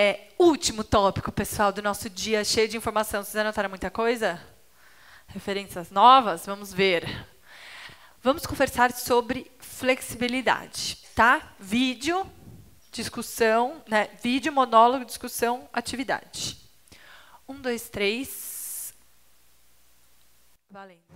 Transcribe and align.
É, 0.00 0.28
último 0.38 0.84
tópico, 0.84 1.32
pessoal, 1.32 1.72
do 1.72 1.82
nosso 1.82 2.08
dia 2.08 2.44
cheio 2.44 2.68
de 2.68 2.76
informação. 2.76 3.24
Vocês 3.24 3.34
anotaram 3.34 3.68
muita 3.68 3.90
coisa? 3.90 4.40
Referências 5.26 5.90
novas? 5.90 6.46
Vamos 6.46 6.72
ver. 6.72 7.26
Vamos 8.22 8.46
conversar 8.46 8.92
sobre 8.92 9.50
flexibilidade, 9.58 10.98
tá? 11.16 11.52
Vídeo, 11.58 12.24
discussão, 12.92 13.82
né? 13.88 14.08
Vídeo, 14.22 14.52
monólogo, 14.52 15.04
discussão, 15.04 15.68
atividade. 15.72 16.56
Um, 17.48 17.60
dois, 17.60 17.88
três. 17.88 18.94
Valendo. 20.70 21.07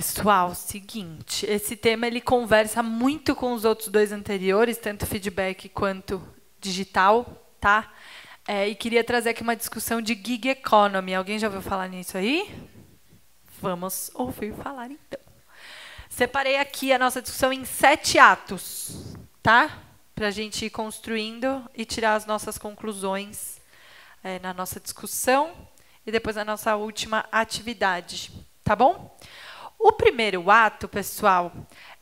Pessoal, 0.00 0.54
seguinte, 0.54 1.44
esse 1.44 1.76
tema 1.76 2.06
ele 2.06 2.22
conversa 2.22 2.82
muito 2.82 3.36
com 3.36 3.52
os 3.52 3.66
outros 3.66 3.88
dois 3.88 4.12
anteriores, 4.12 4.78
tanto 4.78 5.04
feedback 5.04 5.68
quanto 5.68 6.26
digital, 6.58 7.52
tá? 7.60 7.92
É, 8.48 8.66
e 8.66 8.74
queria 8.74 9.04
trazer 9.04 9.28
aqui 9.28 9.42
uma 9.42 9.54
discussão 9.54 10.00
de 10.00 10.14
gig 10.14 10.48
economy. 10.48 11.14
Alguém 11.14 11.38
já 11.38 11.48
ouviu 11.48 11.60
falar 11.60 11.86
nisso 11.86 12.16
aí? 12.16 12.50
Vamos 13.60 14.10
ouvir 14.14 14.54
falar 14.54 14.90
então. 14.90 15.20
Separei 16.08 16.56
aqui 16.56 16.94
a 16.94 16.98
nossa 16.98 17.20
discussão 17.20 17.52
em 17.52 17.66
sete 17.66 18.18
atos, 18.18 19.14
tá? 19.42 19.82
Para 20.14 20.28
a 20.28 20.30
gente 20.30 20.64
ir 20.64 20.70
construindo 20.70 21.62
e 21.74 21.84
tirar 21.84 22.14
as 22.14 22.24
nossas 22.24 22.56
conclusões 22.56 23.60
é, 24.24 24.38
na 24.38 24.54
nossa 24.54 24.80
discussão 24.80 25.52
e 26.06 26.10
depois 26.10 26.36
na 26.36 26.44
nossa 26.46 26.74
última 26.74 27.26
atividade, 27.30 28.32
tá 28.64 28.74
bom? 28.74 29.14
O 29.82 29.92
primeiro 29.92 30.50
ato, 30.50 30.86
pessoal, 30.86 31.50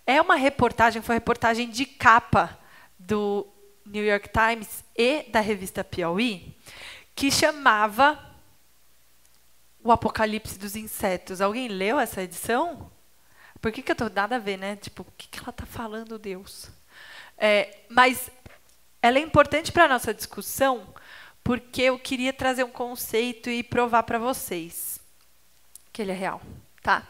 é 0.04 0.20
uma 0.20 0.34
reportagem, 0.34 1.00
foi 1.00 1.14
reportagem 1.14 1.70
de 1.70 1.86
capa 1.86 2.58
do 2.98 3.46
New 3.86 4.04
York 4.04 4.28
Times 4.30 4.84
e 4.96 5.22
da 5.30 5.38
revista 5.38 5.84
Piauí, 5.84 6.56
que 7.14 7.30
chamava 7.30 8.18
O 9.80 9.92
Apocalipse 9.92 10.58
dos 10.58 10.74
Insetos. 10.74 11.40
Alguém 11.40 11.68
leu 11.68 12.00
essa 12.00 12.20
edição? 12.20 12.90
Por 13.60 13.70
que, 13.70 13.80
que 13.80 13.92
eu 13.92 13.96
tô 13.96 14.08
nada 14.08 14.34
a 14.34 14.40
ver, 14.40 14.56
né? 14.56 14.74
Tipo, 14.74 15.02
o 15.02 15.12
que, 15.16 15.28
que 15.28 15.38
ela 15.38 15.50
está 15.50 15.64
falando, 15.64 16.18
Deus? 16.18 16.68
É, 17.38 17.84
mas 17.88 18.28
ela 19.00 19.18
é 19.18 19.22
importante 19.22 19.70
para 19.70 19.84
a 19.84 19.88
nossa 19.88 20.12
discussão, 20.12 20.92
porque 21.44 21.82
eu 21.82 21.96
queria 21.96 22.32
trazer 22.32 22.64
um 22.64 22.72
conceito 22.72 23.48
e 23.48 23.62
provar 23.62 24.02
para 24.02 24.18
vocês 24.18 25.00
que 25.92 26.02
ele 26.02 26.10
é 26.10 26.16
real, 26.16 26.42
tá? 26.82 27.06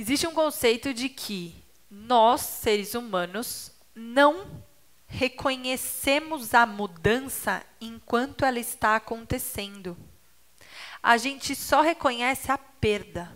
Existe 0.00 0.26
um 0.26 0.32
conceito 0.32 0.94
de 0.94 1.10
que 1.10 1.62
nós, 1.90 2.40
seres 2.40 2.94
humanos, 2.94 3.70
não 3.94 4.64
reconhecemos 5.06 6.54
a 6.54 6.64
mudança 6.64 7.62
enquanto 7.78 8.46
ela 8.46 8.58
está 8.58 8.96
acontecendo. 8.96 9.94
A 11.02 11.18
gente 11.18 11.54
só 11.54 11.82
reconhece 11.82 12.50
a 12.50 12.56
perda. 12.56 13.30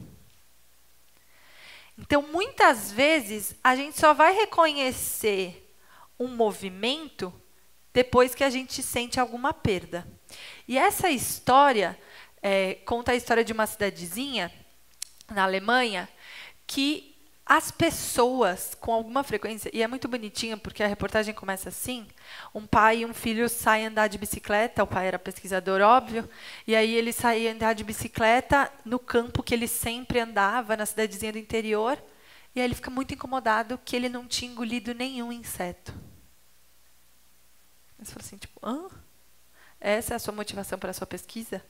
Então, 1.98 2.22
muitas 2.22 2.90
vezes, 2.90 3.54
a 3.62 3.76
gente 3.76 4.00
só 4.00 4.14
vai 4.14 4.32
reconhecer 4.32 5.70
um 6.18 6.28
movimento 6.28 7.30
depois 7.92 8.34
que 8.34 8.42
a 8.42 8.48
gente 8.48 8.82
sente 8.82 9.20
alguma 9.20 9.52
perda. 9.52 10.08
E 10.66 10.78
essa 10.78 11.10
história 11.10 12.00
é, 12.40 12.76
conta 12.86 13.12
a 13.12 13.16
história 13.16 13.44
de 13.44 13.52
uma 13.52 13.66
cidadezinha 13.66 14.50
na 15.30 15.44
Alemanha 15.44 16.08
que 16.74 17.14
as 17.46 17.70
pessoas, 17.70 18.74
com 18.80 18.92
alguma 18.92 19.22
frequência, 19.22 19.70
e 19.72 19.80
é 19.80 19.86
muito 19.86 20.08
bonitinho 20.08 20.58
porque 20.58 20.82
a 20.82 20.88
reportagem 20.88 21.32
começa 21.32 21.68
assim: 21.68 22.04
um 22.52 22.66
pai 22.66 23.00
e 23.00 23.06
um 23.06 23.14
filho 23.14 23.48
saem 23.48 23.86
andar 23.86 24.08
de 24.08 24.18
bicicleta, 24.18 24.82
o 24.82 24.86
pai 24.86 25.06
era 25.06 25.18
pesquisador, 25.20 25.80
óbvio, 25.80 26.28
e 26.66 26.74
aí 26.74 26.92
ele 26.92 27.12
saía 27.12 27.52
andar 27.52 27.74
de 27.74 27.84
bicicleta 27.84 28.72
no 28.84 28.98
campo 28.98 29.40
que 29.40 29.54
ele 29.54 29.68
sempre 29.68 30.18
andava, 30.18 30.76
na 30.76 30.84
cidadezinha 30.84 31.30
do 31.30 31.38
interior, 31.38 32.02
e 32.56 32.60
aí 32.60 32.66
ele 32.66 32.74
fica 32.74 32.90
muito 32.90 33.14
incomodado 33.14 33.78
que 33.84 33.94
ele 33.94 34.08
não 34.08 34.26
tinha 34.26 34.50
engolido 34.50 34.92
nenhum 34.92 35.30
inseto. 35.30 35.94
Você 38.00 38.12
fala 38.12 38.24
assim, 38.26 38.36
tipo, 38.36 38.58
hã? 38.66 38.88
Essa 39.80 40.14
é 40.14 40.16
a 40.16 40.18
sua 40.18 40.34
motivação 40.34 40.76
para 40.76 40.90
a 40.90 40.94
sua 40.94 41.06
pesquisa? 41.06 41.64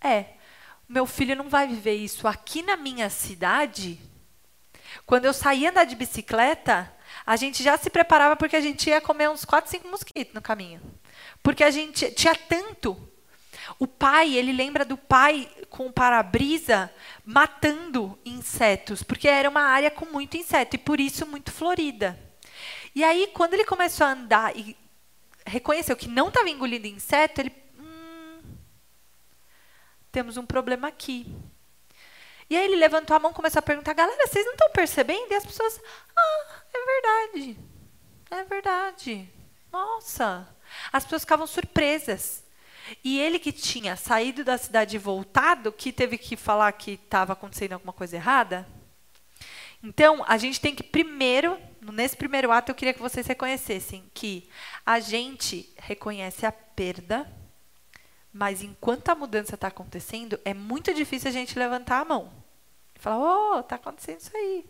É. 0.00 0.36
Meu 0.88 1.04
filho 1.04 1.36
não 1.36 1.50
vai 1.50 1.68
viver 1.68 1.94
isso 1.94 2.26
aqui 2.26 2.62
na 2.62 2.78
minha 2.78 3.10
cidade 3.10 4.00
quando 5.06 5.24
eu 5.24 5.32
saía 5.32 5.70
andar 5.70 5.84
de 5.84 5.96
bicicleta, 5.96 6.92
a 7.24 7.36
gente 7.36 7.62
já 7.62 7.76
se 7.76 7.90
preparava 7.90 8.36
porque 8.36 8.56
a 8.56 8.60
gente 8.60 8.88
ia 8.88 9.00
comer 9.00 9.30
uns 9.30 9.44
4, 9.44 9.70
5 9.70 9.88
mosquitos 9.88 10.34
no 10.34 10.42
caminho. 10.42 10.80
Porque 11.42 11.64
a 11.64 11.70
gente 11.70 12.10
tinha 12.12 12.34
tanto. 12.34 12.96
O 13.78 13.86
pai, 13.86 14.34
ele 14.34 14.52
lembra 14.52 14.84
do 14.84 14.96
pai 14.96 15.48
com 15.70 15.86
o 15.86 15.92
para-brisa 15.92 16.92
matando 17.24 18.18
insetos, 18.24 19.02
porque 19.02 19.28
era 19.28 19.48
uma 19.48 19.62
área 19.62 19.90
com 19.90 20.06
muito 20.06 20.36
inseto 20.36 20.76
e 20.76 20.78
por 20.78 21.00
isso 21.00 21.26
muito 21.26 21.52
florida. 21.52 22.18
E 22.94 23.02
aí, 23.02 23.30
quando 23.32 23.54
ele 23.54 23.64
começou 23.64 24.06
a 24.06 24.12
andar 24.12 24.56
e 24.56 24.76
reconheceu 25.46 25.96
que 25.96 26.08
não 26.08 26.28
estava 26.28 26.50
engolindo 26.50 26.86
inseto, 26.86 27.40
ele. 27.40 27.52
Hum, 27.78 28.40
temos 30.10 30.36
um 30.36 30.44
problema 30.44 30.88
aqui. 30.88 31.26
E 32.52 32.56
aí 32.56 32.66
ele 32.66 32.76
levantou 32.76 33.16
a 33.16 33.18
mão 33.18 33.30
e 33.30 33.34
começou 33.34 33.60
a 33.60 33.62
perguntar: 33.62 33.94
galera, 33.94 34.26
vocês 34.26 34.44
não 34.44 34.52
estão 34.52 34.68
percebendo? 34.72 35.32
E 35.32 35.34
as 35.34 35.46
pessoas: 35.46 35.80
ah, 36.14 36.62
é 36.74 36.84
verdade. 36.84 37.58
É 38.30 38.44
verdade. 38.44 39.28
Nossa. 39.72 40.46
As 40.92 41.02
pessoas 41.02 41.22
ficavam 41.22 41.46
surpresas. 41.46 42.44
E 43.02 43.18
ele 43.18 43.38
que 43.38 43.52
tinha 43.52 43.96
saído 43.96 44.44
da 44.44 44.58
cidade 44.58 44.96
e 44.96 44.98
voltado, 44.98 45.72
que 45.72 45.90
teve 45.90 46.18
que 46.18 46.36
falar 46.36 46.70
que 46.72 47.00
estava 47.02 47.32
acontecendo 47.32 47.72
alguma 47.72 47.92
coisa 47.94 48.16
errada. 48.16 48.68
Então, 49.82 50.22
a 50.28 50.36
gente 50.36 50.60
tem 50.60 50.74
que 50.74 50.82
primeiro, 50.82 51.58
nesse 51.80 52.18
primeiro 52.18 52.52
ato, 52.52 52.70
eu 52.70 52.74
queria 52.74 52.92
que 52.92 53.00
vocês 53.00 53.26
reconhecessem 53.26 54.04
que 54.12 54.46
a 54.84 55.00
gente 55.00 55.72
reconhece 55.78 56.44
a 56.44 56.52
perda, 56.52 57.26
mas 58.30 58.62
enquanto 58.62 59.08
a 59.08 59.14
mudança 59.14 59.54
está 59.54 59.68
acontecendo, 59.68 60.38
é 60.44 60.52
muito 60.52 60.92
difícil 60.92 61.30
a 61.30 61.32
gente 61.32 61.58
levantar 61.58 62.00
a 62.00 62.04
mão. 62.04 62.41
Fala, 63.02 63.56
oh, 63.56 63.60
está 63.60 63.74
acontecendo 63.74 64.20
isso 64.20 64.36
aí. 64.36 64.64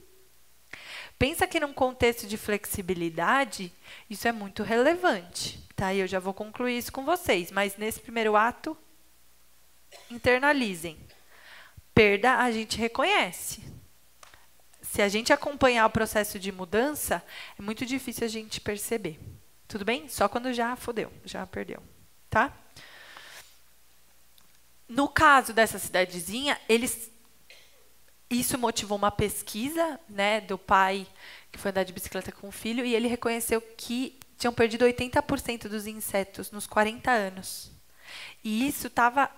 Pensa 1.19 1.47
que 1.47 1.61
num 1.61 1.73
contexto 1.73 2.27
de 2.27 2.39
flexibilidade, 2.39 3.71
isso 4.09 4.27
é 4.27 4.33
muito 4.33 4.63
relevante. 4.63 5.63
Tá? 5.77 5.93
E 5.93 6.01
eu 6.01 6.07
já 6.07 6.19
vou 6.19 6.33
concluir 6.33 6.79
isso 6.79 6.91
com 6.91 7.05
vocês. 7.05 7.51
Mas 7.51 7.77
nesse 7.77 8.01
primeiro 8.01 8.35
ato, 8.35 8.75
internalizem. 10.11 10.99
Perda 11.95 12.39
a 12.39 12.51
gente 12.51 12.79
reconhece. 12.79 13.63
Se 14.81 15.03
a 15.03 15.09
gente 15.09 15.31
acompanhar 15.31 15.85
o 15.85 15.91
processo 15.91 16.39
de 16.39 16.51
mudança, 16.51 17.23
é 17.59 17.63
muito 17.63 17.85
difícil 17.85 18.25
a 18.25 18.29
gente 18.29 18.63
perceber. 18.63 19.21
Tudo 19.69 19.85
bem? 19.85 20.09
Só 20.09 20.27
quando 20.27 20.55
já 20.55 20.75
fodeu, 20.75 21.13
já 21.25 21.47
perdeu. 21.47 21.83
Tá? 22.31 22.51
no 24.93 25.09
caso 25.09 25.53
dessa 25.53 25.79
cidadezinha, 25.79 26.61
eles 26.69 27.11
isso 28.41 28.59
motivou 28.59 28.97
uma 28.97 29.11
pesquisa, 29.11 29.99
né, 30.09 30.41
do 30.41 30.57
pai 30.59 31.07
que 31.51 31.59
foi 31.59 31.71
andar 31.71 31.85
de 31.85 31.93
bicicleta 31.93 32.33
com 32.33 32.49
o 32.49 32.53
filho 32.53 32.85
e 32.85 32.95
ele 32.95 33.07
reconheceu 33.07 33.61
que 33.61 34.19
tinham 34.39 34.53
perdido 34.53 34.85
80% 34.85 35.69
dos 35.69 35.87
insetos 35.87 36.51
nos 36.51 36.67
40 36.67 37.11
anos. 37.11 37.71
E 38.43 38.67
isso 38.67 38.87
estava 38.89 39.31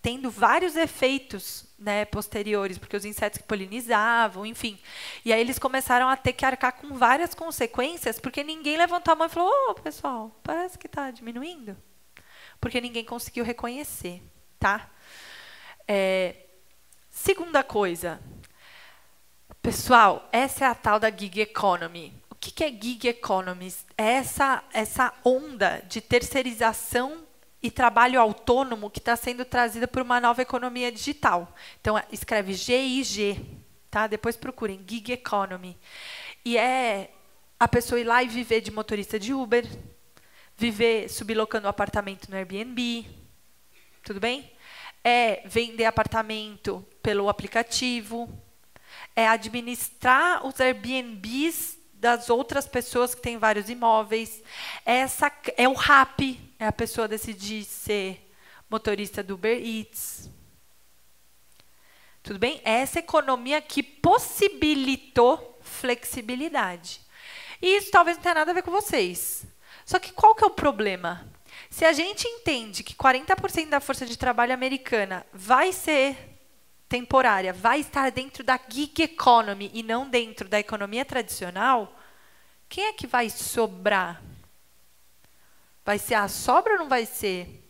tendo 0.00 0.30
vários 0.30 0.76
efeitos 0.76 1.66
né, 1.78 2.04
posteriores, 2.04 2.78
porque 2.78 2.96
os 2.96 3.04
insetos 3.04 3.38
que 3.38 3.46
polinizavam, 3.46 4.46
enfim. 4.46 4.78
E 5.24 5.32
aí 5.32 5.40
eles 5.40 5.58
começaram 5.58 6.08
a 6.08 6.16
ter 6.16 6.32
que 6.32 6.44
arcar 6.44 6.72
com 6.72 6.94
várias 6.94 7.34
consequências, 7.34 8.18
porque 8.18 8.42
ninguém 8.42 8.76
levantou 8.76 9.12
a 9.12 9.16
mão 9.16 9.26
e 9.26 9.30
falou: 9.30 9.50
Ô, 9.50 9.70
oh, 9.70 9.74
pessoal, 9.74 10.40
parece 10.42 10.78
que 10.78 10.86
está 10.86 11.10
diminuindo. 11.10 11.76
Porque 12.60 12.80
ninguém 12.80 13.04
conseguiu 13.04 13.44
reconhecer, 13.44 14.22
tá? 14.58 14.90
É, 15.86 16.47
segunda 17.18 17.64
coisa. 17.64 18.20
Pessoal, 19.60 20.28
essa 20.32 20.64
é 20.64 20.68
a 20.68 20.74
tal 20.74 21.00
da 21.00 21.10
gig 21.10 21.40
economy. 21.40 22.14
O 22.30 22.34
que, 22.36 22.62
é 22.62 22.68
gig 22.68 23.08
economy? 23.08 23.74
É 23.96 24.12
essa, 24.12 24.62
essa 24.72 25.12
onda 25.24 25.82
de 25.88 26.00
terceirização 26.00 27.26
e 27.60 27.72
trabalho 27.72 28.20
autônomo 28.20 28.88
que 28.88 29.00
está 29.00 29.16
sendo 29.16 29.44
trazida 29.44 29.88
por 29.88 30.00
uma 30.00 30.20
nova 30.20 30.40
economia 30.42 30.92
digital. 30.92 31.52
Então, 31.80 32.00
escreve 32.12 32.54
GIG, 32.54 33.44
tá? 33.90 34.06
Depois 34.06 34.36
procurem, 34.36 34.84
Gig 34.88 35.12
Economy. 35.12 35.76
E 36.44 36.56
é 36.56 37.10
a 37.58 37.66
pessoa 37.66 38.00
ir 38.00 38.04
lá 38.04 38.22
e 38.22 38.28
viver 38.28 38.60
de 38.60 38.70
motorista 38.70 39.18
de 39.18 39.34
Uber, 39.34 39.66
viver 40.56 41.08
sublocando 41.08 41.66
o 41.66 41.70
apartamento 41.70 42.30
no 42.30 42.36
Airbnb, 42.36 43.04
tudo 44.04 44.20
bem? 44.20 44.50
É 45.02 45.42
vender 45.46 45.84
apartamento 45.84 46.86
pelo 47.08 47.30
aplicativo, 47.30 48.28
é 49.16 49.26
administrar 49.26 50.46
os 50.46 50.60
Airbnbs 50.60 51.78
das 51.94 52.28
outras 52.28 52.66
pessoas 52.66 53.14
que 53.14 53.22
têm 53.22 53.38
vários 53.38 53.70
imóveis. 53.70 54.42
Essa 54.84 55.32
é 55.56 55.66
o 55.66 55.72
RAP, 55.72 56.20
é 56.58 56.66
a 56.66 56.70
pessoa 56.70 57.08
decidir 57.08 57.64
ser 57.64 58.30
motorista 58.68 59.22
do 59.22 59.36
Uber 59.36 59.58
Eats. 59.58 60.28
Tudo 62.22 62.38
bem? 62.38 62.60
É 62.62 62.72
essa 62.80 62.98
economia 62.98 63.62
que 63.62 63.82
possibilitou 63.82 65.58
flexibilidade. 65.62 67.00
E 67.62 67.78
isso 67.78 67.90
talvez 67.90 68.18
não 68.18 68.22
tenha 68.22 68.34
nada 68.34 68.50
a 68.50 68.54
ver 68.54 68.62
com 68.62 68.70
vocês. 68.70 69.46
Só 69.86 69.98
que 69.98 70.12
qual 70.12 70.34
que 70.34 70.44
é 70.44 70.46
o 70.46 70.50
problema? 70.50 71.26
Se 71.70 71.86
a 71.86 71.92
gente 71.94 72.28
entende 72.28 72.84
que 72.84 72.94
40% 72.94 73.70
da 73.70 73.80
força 73.80 74.04
de 74.04 74.18
trabalho 74.18 74.52
americana 74.52 75.24
vai 75.32 75.72
ser 75.72 76.36
temporária 76.88 77.52
vai 77.52 77.80
estar 77.80 78.10
dentro 78.10 78.42
da 78.42 78.58
gig 78.68 79.02
economy 79.02 79.70
e 79.74 79.82
não 79.82 80.08
dentro 80.08 80.48
da 80.48 80.58
economia 80.58 81.04
tradicional, 81.04 81.94
quem 82.68 82.86
é 82.86 82.92
que 82.92 83.06
vai 83.06 83.28
sobrar? 83.30 84.22
Vai 85.84 85.98
ser 85.98 86.14
a 86.14 86.28
sobra 86.28 86.74
ou 86.74 86.78
não 86.80 86.88
vai 86.88 87.06
ser? 87.06 87.64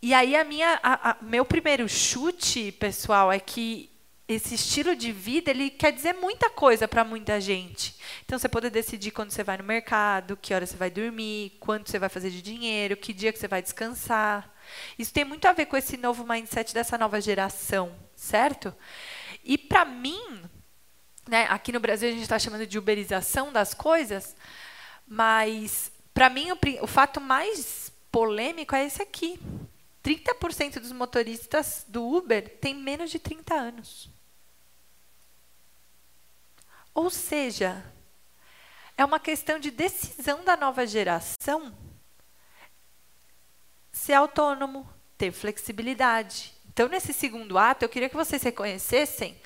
E 0.00 0.12
aí 0.12 0.34
a 0.34 0.44
minha, 0.44 0.80
a, 0.82 1.10
a, 1.10 1.16
meu 1.22 1.44
primeiro 1.44 1.88
chute, 1.88 2.72
pessoal, 2.72 3.30
é 3.30 3.38
que 3.38 3.90
esse 4.26 4.54
estilo 4.54 4.96
de 4.96 5.12
vida 5.12 5.50
ele 5.50 5.70
quer 5.70 5.92
dizer 5.92 6.14
muita 6.14 6.50
coisa 6.50 6.88
para 6.88 7.04
muita 7.04 7.40
gente. 7.40 7.94
Então 8.24 8.38
você 8.38 8.48
pode 8.48 8.70
decidir 8.70 9.10
quando 9.10 9.30
você 9.30 9.44
vai 9.44 9.58
no 9.58 9.64
mercado, 9.64 10.36
que 10.36 10.54
hora 10.54 10.66
você 10.66 10.76
vai 10.76 10.90
dormir, 10.90 11.56
quanto 11.60 11.90
você 11.90 11.98
vai 11.98 12.08
fazer 12.08 12.30
de 12.30 12.42
dinheiro, 12.42 12.96
que 12.96 13.12
dia 13.12 13.32
que 13.32 13.38
você 13.38 13.48
vai 13.48 13.62
descansar. 13.62 14.51
Isso 14.98 15.12
tem 15.12 15.24
muito 15.24 15.46
a 15.46 15.52
ver 15.52 15.66
com 15.66 15.76
esse 15.76 15.96
novo 15.96 16.26
mindset 16.26 16.72
dessa 16.72 16.98
nova 16.98 17.20
geração, 17.20 17.94
certo? 18.14 18.74
E 19.44 19.56
para 19.58 19.84
mim, 19.84 20.42
né, 21.28 21.46
aqui 21.48 21.72
no 21.72 21.80
Brasil 21.80 22.08
a 22.08 22.12
gente 22.12 22.22
está 22.22 22.38
chamando 22.38 22.66
de 22.66 22.78
uberização 22.78 23.52
das 23.52 23.74
coisas, 23.74 24.36
mas 25.06 25.90
para 26.14 26.28
mim 26.28 26.50
o, 26.52 26.58
o 26.82 26.86
fato 26.86 27.20
mais 27.20 27.92
polêmico 28.10 28.74
é 28.74 28.84
esse 28.84 29.02
aqui. 29.02 29.40
30% 30.02 30.80
dos 30.80 30.92
motoristas 30.92 31.84
do 31.86 32.04
Uber 32.04 32.58
têm 32.58 32.74
menos 32.74 33.10
de 33.10 33.18
30 33.18 33.54
anos. 33.54 34.10
Ou 36.94 37.08
seja, 37.08 37.84
é 38.96 39.04
uma 39.04 39.20
questão 39.20 39.58
de 39.58 39.70
decisão 39.70 40.44
da 40.44 40.56
nova 40.56 40.86
geração 40.86 41.72
ser 43.92 44.14
autônomo, 44.14 44.88
ter 45.18 45.30
flexibilidade. 45.30 46.52
Então, 46.72 46.88
nesse 46.88 47.12
segundo 47.12 47.58
ato, 47.58 47.84
eu 47.84 47.88
queria 47.88 48.08
que 48.08 48.16
vocês 48.16 48.42
reconhecessem 48.42 49.36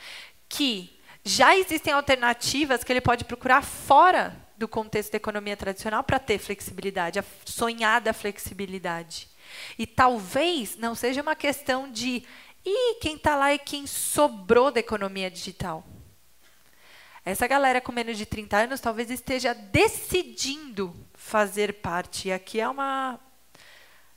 que 0.49 0.97
já 1.25 1.57
existem 1.57 1.93
alternativas 1.93 2.85
que 2.85 2.93
ele 2.93 3.01
pode 3.01 3.25
procurar 3.25 3.63
fora 3.63 4.47
do 4.57 4.69
contexto 4.69 5.13
da 5.13 5.17
economia 5.17 5.57
tradicional 5.57 6.05
para 6.05 6.21
ter 6.21 6.39
flexibilidade, 6.39 7.19
a 7.19 7.25
sonhada 7.45 8.15
flexibilidade. 8.15 9.29
E 9.77 9.87
talvez 9.87 10.77
não 10.77 10.95
seja 10.95 11.21
uma 11.21 11.35
questão 11.35 11.91
de 11.91 12.25
e 12.65 12.95
quem 13.01 13.17
está 13.17 13.37
lá 13.37 13.53
é 13.53 13.59
quem 13.59 13.87
sobrou 13.87 14.71
da 14.71 14.81
economia 14.81 15.31
digital. 15.31 15.85
Essa 17.25 17.47
galera 17.47 17.81
com 17.81 17.93
menos 17.93 18.17
de 18.17 18.25
30 18.25 18.57
anos 18.57 18.81
talvez 18.81 19.11
esteja 19.11 19.53
decidindo 19.53 20.95
fazer 21.15 21.75
parte. 21.75 22.29
E 22.29 22.33
aqui 22.33 22.61
é 22.61 22.69
uma 22.69 23.21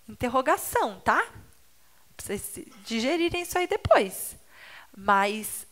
interrogação, 0.09 0.99
tá? 0.99 1.21
Pra 2.17 2.25
vocês 2.25 2.59
digerirem 2.83 3.41
isso 3.41 3.57
aí 3.57 3.67
depois. 3.67 4.35
Mas 4.95 5.67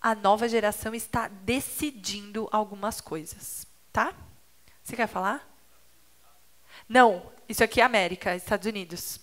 a 0.00 0.14
nova 0.14 0.48
geração 0.48 0.94
está 0.94 1.28
decidindo 1.28 2.48
algumas 2.52 3.00
coisas, 3.00 3.66
tá? 3.92 4.14
Você 4.82 4.96
quer 4.96 5.08
falar? 5.08 5.46
Não, 6.88 7.30
isso 7.48 7.64
aqui 7.64 7.80
é 7.80 7.84
América, 7.84 8.36
Estados 8.36 8.66
Unidos. 8.66 9.20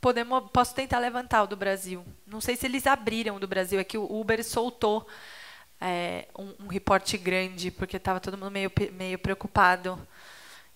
Podemos, 0.00 0.50
posso 0.50 0.74
tentar 0.74 0.98
levantar 0.98 1.44
o 1.44 1.46
do 1.46 1.56
Brasil. 1.56 2.04
Não 2.26 2.40
sei 2.40 2.56
se 2.56 2.66
eles 2.66 2.86
abriram 2.86 3.36
o 3.36 3.40
do 3.40 3.46
Brasil, 3.46 3.78
é 3.78 3.84
que 3.84 3.96
o 3.96 4.20
Uber 4.20 4.44
soltou 4.44 5.06
é, 5.80 6.28
um, 6.36 6.64
um 6.64 6.68
reporte 6.68 7.16
grande, 7.16 7.70
porque 7.70 7.96
estava 7.96 8.20
todo 8.20 8.36
mundo 8.36 8.50
meio, 8.50 8.70
meio 8.92 9.18
preocupado 9.18 9.96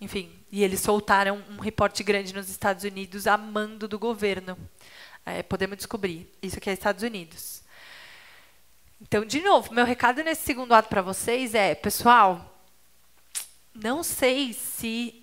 enfim, 0.00 0.30
e 0.52 0.62
eles 0.62 0.80
soltaram 0.80 1.42
um 1.50 1.58
reporte 1.58 2.02
grande 2.02 2.34
nos 2.34 2.50
Estados 2.50 2.84
Unidos 2.84 3.26
a 3.26 3.36
mando 3.38 3.88
do 3.88 3.98
governo. 3.98 4.56
É, 5.24 5.42
podemos 5.42 5.76
descobrir. 5.76 6.30
Isso 6.42 6.58
aqui 6.58 6.68
é 6.68 6.72
Estados 6.74 7.02
Unidos. 7.02 7.62
Então, 9.00 9.24
de 9.24 9.40
novo, 9.40 9.72
meu 9.72 9.84
recado 9.84 10.22
nesse 10.22 10.42
segundo 10.42 10.72
ato 10.72 10.88
para 10.88 11.02
vocês 11.02 11.54
é, 11.54 11.74
pessoal, 11.74 12.62
não 13.74 14.02
sei 14.02 14.52
se 14.52 15.22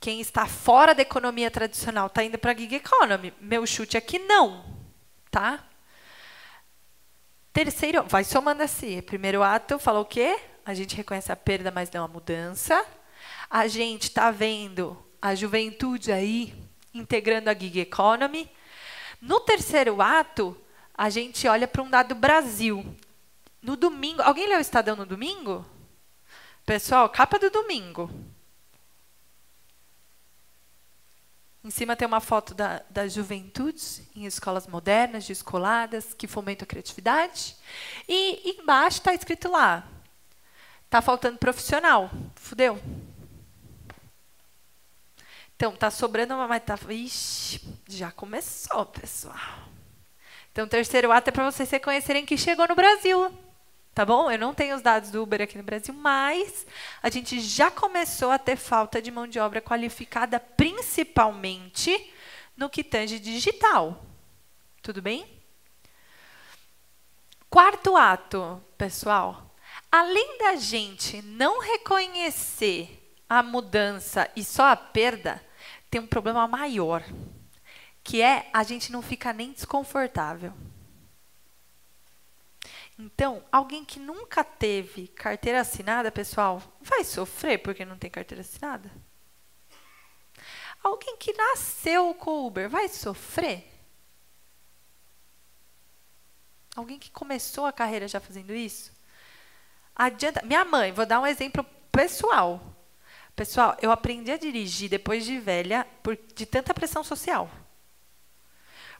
quem 0.00 0.20
está 0.20 0.46
fora 0.46 0.94
da 0.94 1.02
economia 1.02 1.50
tradicional 1.50 2.06
está 2.06 2.24
indo 2.24 2.38
para 2.38 2.52
a 2.52 2.54
gig 2.54 2.74
economy. 2.74 3.32
Meu 3.40 3.66
chute 3.66 3.96
é 3.96 4.00
que 4.00 4.18
não, 4.18 4.64
tá? 5.30 5.64
Terceiro, 7.52 8.04
vai 8.04 8.24
somando 8.24 8.62
assim. 8.62 9.00
Primeiro 9.02 9.42
ato, 9.42 9.78
falou 9.78 10.02
o 10.02 10.06
quê? 10.06 10.38
A 10.64 10.74
gente 10.74 10.96
reconhece 10.96 11.30
a 11.30 11.36
perda, 11.36 11.70
mas 11.70 11.90
não 11.90 12.04
a 12.04 12.08
mudança 12.08 12.84
a 13.50 13.66
gente 13.66 14.04
está 14.04 14.30
vendo 14.30 14.96
a 15.20 15.34
juventude 15.34 16.12
aí 16.12 16.54
integrando 16.94 17.50
a 17.50 17.54
gig 17.54 17.80
economy. 17.80 18.48
No 19.20 19.40
terceiro 19.40 20.00
ato, 20.00 20.56
a 20.94 21.10
gente 21.10 21.48
olha 21.48 21.66
para 21.66 21.82
um 21.82 21.90
dado 21.90 22.14
Brasil. 22.14 22.96
No 23.60 23.76
domingo, 23.76 24.22
alguém 24.22 24.46
leu 24.48 24.58
o 24.58 24.60
Estadão 24.60 24.94
no 24.94 25.04
domingo? 25.04 25.66
Pessoal, 26.64 27.08
capa 27.08 27.38
do 27.38 27.50
domingo. 27.50 28.08
Em 31.62 31.70
cima 31.70 31.96
tem 31.96 32.08
uma 32.08 32.20
foto 32.20 32.54
da, 32.54 32.82
da 32.88 33.06
juventude 33.06 34.08
em 34.16 34.24
escolas 34.24 34.66
modernas, 34.66 35.26
descoladas, 35.26 36.14
que 36.14 36.26
fomentam 36.26 36.64
a 36.64 36.68
criatividade. 36.68 37.54
E 38.08 38.56
embaixo 38.58 38.98
está 38.98 39.12
escrito 39.12 39.50
lá: 39.50 39.86
está 40.86 41.02
faltando 41.02 41.36
profissional. 41.36 42.10
Fudeu. 42.36 42.80
Então, 45.60 45.76
tá 45.76 45.90
sobrando 45.90 46.32
uma, 46.32 46.48
mas 46.48 46.62
tá. 46.64 46.78
Ixi, 46.88 47.60
já 47.86 48.10
começou, 48.10 48.86
pessoal. 48.86 49.68
Então, 50.50 50.66
terceiro 50.66 51.12
ato 51.12 51.28
é 51.28 51.30
para 51.30 51.50
vocês 51.50 51.70
reconhecerem 51.70 52.24
que 52.24 52.38
chegou 52.38 52.66
no 52.66 52.74
Brasil. 52.74 53.30
Tá 53.94 54.06
bom? 54.06 54.30
Eu 54.30 54.38
não 54.38 54.54
tenho 54.54 54.74
os 54.74 54.80
dados 54.80 55.10
do 55.10 55.22
Uber 55.22 55.42
aqui 55.42 55.58
no 55.58 55.62
Brasil, 55.62 55.92
mas 55.92 56.66
a 57.02 57.10
gente 57.10 57.38
já 57.40 57.70
começou 57.70 58.30
a 58.30 58.38
ter 58.38 58.56
falta 58.56 59.02
de 59.02 59.10
mão 59.10 59.26
de 59.26 59.38
obra 59.38 59.60
qualificada, 59.60 60.40
principalmente 60.40 62.10
no 62.56 62.70
que 62.70 62.82
tange 62.82 63.18
digital. 63.18 64.02
Tudo 64.80 65.02
bem? 65.02 65.26
Quarto 67.50 67.98
ato, 67.98 68.64
pessoal. 68.78 69.54
Além 69.92 70.38
da 70.38 70.56
gente 70.56 71.20
não 71.20 71.60
reconhecer 71.60 73.14
a 73.28 73.42
mudança 73.42 74.26
e 74.34 74.42
só 74.42 74.70
a 74.70 74.76
perda, 74.76 75.49
tem 75.90 76.00
um 76.00 76.06
problema 76.06 76.46
maior, 76.46 77.02
que 78.04 78.22
é 78.22 78.48
a 78.52 78.62
gente 78.62 78.92
não 78.92 79.02
fica 79.02 79.32
nem 79.32 79.52
desconfortável. 79.52 80.52
Então, 82.98 83.42
alguém 83.50 83.84
que 83.84 83.98
nunca 83.98 84.44
teve 84.44 85.08
carteira 85.08 85.60
assinada, 85.60 86.12
pessoal, 86.12 86.62
vai 86.80 87.02
sofrer 87.02 87.58
porque 87.58 87.84
não 87.84 87.96
tem 87.96 88.10
carteira 88.10 88.42
assinada? 88.42 88.90
Alguém 90.82 91.16
que 91.16 91.32
nasceu 91.32 92.14
com 92.14 92.46
Uber 92.46 92.68
vai 92.68 92.88
sofrer? 92.88 93.66
Alguém 96.76 96.98
que 96.98 97.10
começou 97.10 97.66
a 97.66 97.72
carreira 97.72 98.06
já 98.06 98.20
fazendo 98.20 98.54
isso? 98.54 98.92
Adianta. 99.94 100.42
Minha 100.44 100.64
mãe, 100.64 100.92
vou 100.92 101.04
dar 101.04 101.20
um 101.20 101.26
exemplo 101.26 101.64
pessoal. 101.90 102.69
Pessoal, 103.40 103.74
eu 103.80 103.90
aprendi 103.90 104.30
a 104.30 104.36
dirigir 104.36 104.90
depois 104.90 105.24
de 105.24 105.38
velha 105.38 105.86
por, 106.02 106.14
de 106.34 106.44
tanta 106.44 106.74
pressão 106.74 107.02
social. 107.02 107.50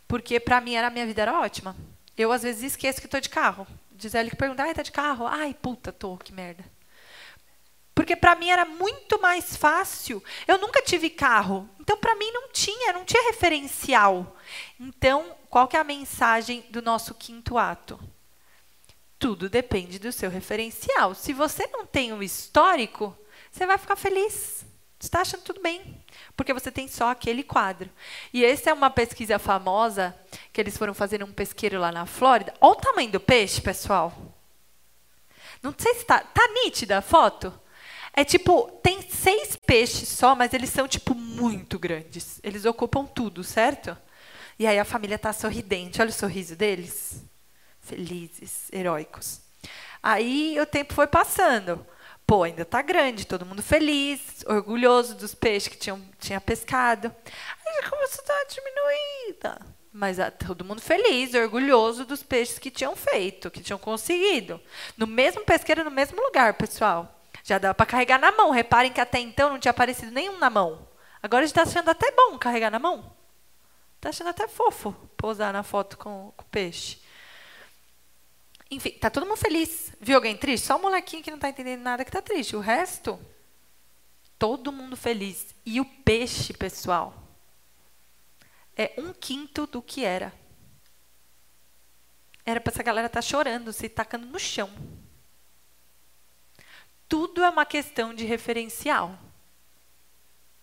Porque 0.08 0.40
para 0.40 0.62
mim 0.62 0.76
era 0.76 0.86
a 0.86 0.90
minha 0.90 1.04
vida 1.04 1.20
era 1.20 1.38
ótima. 1.38 1.76
Eu 2.16 2.32
às 2.32 2.42
vezes 2.42 2.62
esqueço 2.62 3.02
que 3.02 3.06
estou 3.06 3.20
de 3.20 3.28
carro. 3.28 3.66
Gisele 3.98 4.30
que 4.30 4.36
pergunta, 4.36 4.62
ai, 4.62 4.72
tá 4.72 4.80
de 4.80 4.92
carro? 4.92 5.26
Ai, 5.26 5.52
puta, 5.52 5.92
tô, 5.92 6.16
que 6.16 6.32
merda. 6.32 6.64
Porque 7.94 8.16
para 8.16 8.34
mim 8.34 8.48
era 8.48 8.64
muito 8.64 9.20
mais 9.20 9.54
fácil. 9.58 10.24
Eu 10.48 10.56
nunca 10.56 10.80
tive 10.80 11.10
carro, 11.10 11.68
então 11.78 11.98
para 11.98 12.14
mim 12.14 12.30
não 12.32 12.48
tinha, 12.48 12.94
não 12.94 13.04
tinha 13.04 13.26
referencial. 13.26 14.38
Então, 14.80 15.36
qual 15.50 15.68
que 15.68 15.76
é 15.76 15.80
a 15.80 15.84
mensagem 15.84 16.64
do 16.70 16.80
nosso 16.80 17.12
quinto 17.12 17.58
ato? 17.58 18.00
Tudo 19.18 19.50
depende 19.50 19.98
do 19.98 20.10
seu 20.10 20.30
referencial. 20.30 21.14
Se 21.14 21.34
você 21.34 21.66
não 21.66 21.84
tem 21.84 22.10
um 22.14 22.22
histórico, 22.22 23.14
você 23.50 23.66
vai 23.66 23.78
ficar 23.78 23.96
feliz. 23.96 24.64
Você 24.98 25.06
está 25.06 25.22
achando 25.22 25.40
tudo 25.40 25.62
bem, 25.62 26.04
porque 26.36 26.52
você 26.52 26.70
tem 26.70 26.86
só 26.86 27.08
aquele 27.10 27.42
quadro. 27.42 27.88
E 28.34 28.44
essa 28.44 28.68
é 28.68 28.72
uma 28.72 28.90
pesquisa 28.90 29.38
famosa 29.38 30.14
que 30.52 30.60
eles 30.60 30.76
foram 30.76 30.92
fazer 30.92 31.24
um 31.24 31.32
pesqueiro 31.32 31.80
lá 31.80 31.90
na 31.90 32.04
Flórida. 32.04 32.52
Olha 32.60 32.72
o 32.72 32.76
tamanho 32.76 33.10
do 33.10 33.18
peixe, 33.18 33.62
pessoal. 33.62 34.12
Não 35.62 35.74
sei 35.76 35.94
se 35.94 36.00
está 36.00 36.20
tá 36.20 36.46
nítida 36.48 36.98
a 36.98 37.02
foto. 37.02 37.52
É 38.12 38.24
tipo, 38.24 38.70
tem 38.82 39.00
seis 39.02 39.56
peixes 39.66 40.08
só, 40.08 40.34
mas 40.34 40.52
eles 40.52 40.68
são, 40.68 40.86
tipo, 40.86 41.14
muito 41.14 41.78
grandes. 41.78 42.38
Eles 42.42 42.66
ocupam 42.66 43.06
tudo, 43.06 43.42
certo? 43.42 43.96
E 44.58 44.66
aí 44.66 44.78
a 44.78 44.84
família 44.84 45.14
está 45.14 45.32
sorridente. 45.32 46.00
Olha 46.02 46.10
o 46.10 46.12
sorriso 46.12 46.56
deles. 46.56 47.22
Felizes, 47.80 48.68
heróicos. 48.70 49.40
Aí 50.02 50.58
o 50.60 50.66
tempo 50.66 50.92
foi 50.92 51.06
passando. 51.06 51.86
Pô, 52.30 52.44
ainda 52.44 52.62
está 52.62 52.80
grande, 52.80 53.26
todo 53.26 53.44
mundo 53.44 53.60
feliz, 53.60 54.44
orgulhoso 54.46 55.16
dos 55.16 55.34
peixes 55.34 55.66
que 55.66 55.76
tinham, 55.76 56.00
tinha 56.20 56.40
pescado. 56.40 57.12
Aí 57.66 57.82
já 57.82 57.90
começou 57.90 58.24
a 58.24 58.28
dar 58.28 58.44
diminuída. 58.44 59.60
Mas 59.92 60.20
ah, 60.20 60.30
todo 60.30 60.64
mundo 60.64 60.80
feliz, 60.80 61.34
orgulhoso 61.34 62.04
dos 62.04 62.22
peixes 62.22 62.56
que 62.56 62.70
tinham 62.70 62.94
feito, 62.94 63.50
que 63.50 63.60
tinham 63.60 63.80
conseguido. 63.80 64.60
No 64.96 65.08
mesmo 65.08 65.44
pesqueiro, 65.44 65.82
no 65.82 65.90
mesmo 65.90 66.22
lugar, 66.22 66.54
pessoal. 66.54 67.20
Já 67.42 67.58
dá 67.58 67.74
para 67.74 67.84
carregar 67.84 68.20
na 68.20 68.30
mão. 68.30 68.52
Reparem 68.52 68.92
que 68.92 69.00
até 69.00 69.18
então 69.18 69.50
não 69.50 69.58
tinha 69.58 69.70
aparecido 69.70 70.12
nenhum 70.12 70.38
na 70.38 70.48
mão. 70.48 70.86
Agora 71.20 71.42
a 71.42 71.46
gente 71.48 71.58
está 71.58 71.68
achando 71.68 71.88
até 71.88 72.12
bom 72.12 72.38
carregar 72.38 72.70
na 72.70 72.78
mão. 72.78 73.12
Está 73.96 74.10
achando 74.10 74.30
até 74.30 74.46
fofo 74.46 74.92
posar 75.16 75.52
na 75.52 75.64
foto 75.64 75.98
com, 75.98 76.32
com 76.36 76.44
o 76.44 76.48
peixe. 76.48 76.99
Enfim, 78.70 78.90
tá 78.90 79.10
todo 79.10 79.26
mundo 79.26 79.36
feliz. 79.36 79.92
Viu 80.00 80.16
alguém 80.16 80.36
triste? 80.36 80.66
Só 80.66 80.76
o 80.76 80.82
molequinho 80.82 81.22
que 81.22 81.30
não 81.30 81.36
está 81.36 81.48
entendendo 81.48 81.82
nada 81.82 82.04
que 82.04 82.10
está 82.10 82.22
triste. 82.22 82.54
O 82.54 82.60
resto, 82.60 83.18
todo 84.38 84.72
mundo 84.72 84.96
feliz. 84.96 85.54
E 85.66 85.80
o 85.80 85.84
peixe, 85.84 86.52
pessoal, 86.52 87.14
é 88.76 88.94
um 88.98 89.12
quinto 89.12 89.66
do 89.66 89.82
que 89.82 90.04
era. 90.04 90.32
Era 92.46 92.60
para 92.60 92.72
essa 92.72 92.82
galera 92.82 93.06
estar 93.06 93.18
tá 93.18 93.26
chorando, 93.26 93.72
se 93.72 93.88
tacando 93.88 94.26
no 94.26 94.38
chão 94.38 94.70
tudo 97.10 97.42
é 97.42 97.50
uma 97.50 97.66
questão 97.66 98.14
de 98.14 98.24
referencial. 98.24 99.18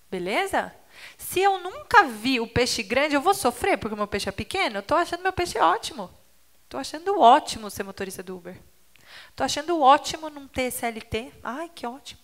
Beleza? 0.09 0.73
Se 1.17 1.41
eu 1.41 1.59
nunca 1.59 2.05
vi 2.05 2.39
o 2.39 2.47
peixe 2.47 2.81
grande, 2.81 3.15
eu 3.15 3.21
vou 3.21 3.33
sofrer 3.33 3.77
porque 3.77 3.93
o 3.93 3.97
meu 3.97 4.07
peixe 4.07 4.29
é 4.29 4.31
pequeno? 4.31 4.77
Eu 4.77 4.79
estou 4.79 4.97
achando 4.97 5.21
meu 5.21 5.33
peixe 5.33 5.59
ótimo. 5.59 6.09
Estou 6.67 6.79
achando 6.79 7.17
ótimo 7.17 7.69
ser 7.69 7.83
motorista 7.83 8.21
do 8.21 8.35
Uber. 8.35 8.61
Estou 9.29 9.45
achando 9.45 9.81
ótimo 9.81 10.29
não 10.29 10.47
ter 10.47 10.69
CLT. 10.69 11.31
Ai, 11.41 11.71
que 11.73 11.87
ótimo. 11.87 12.19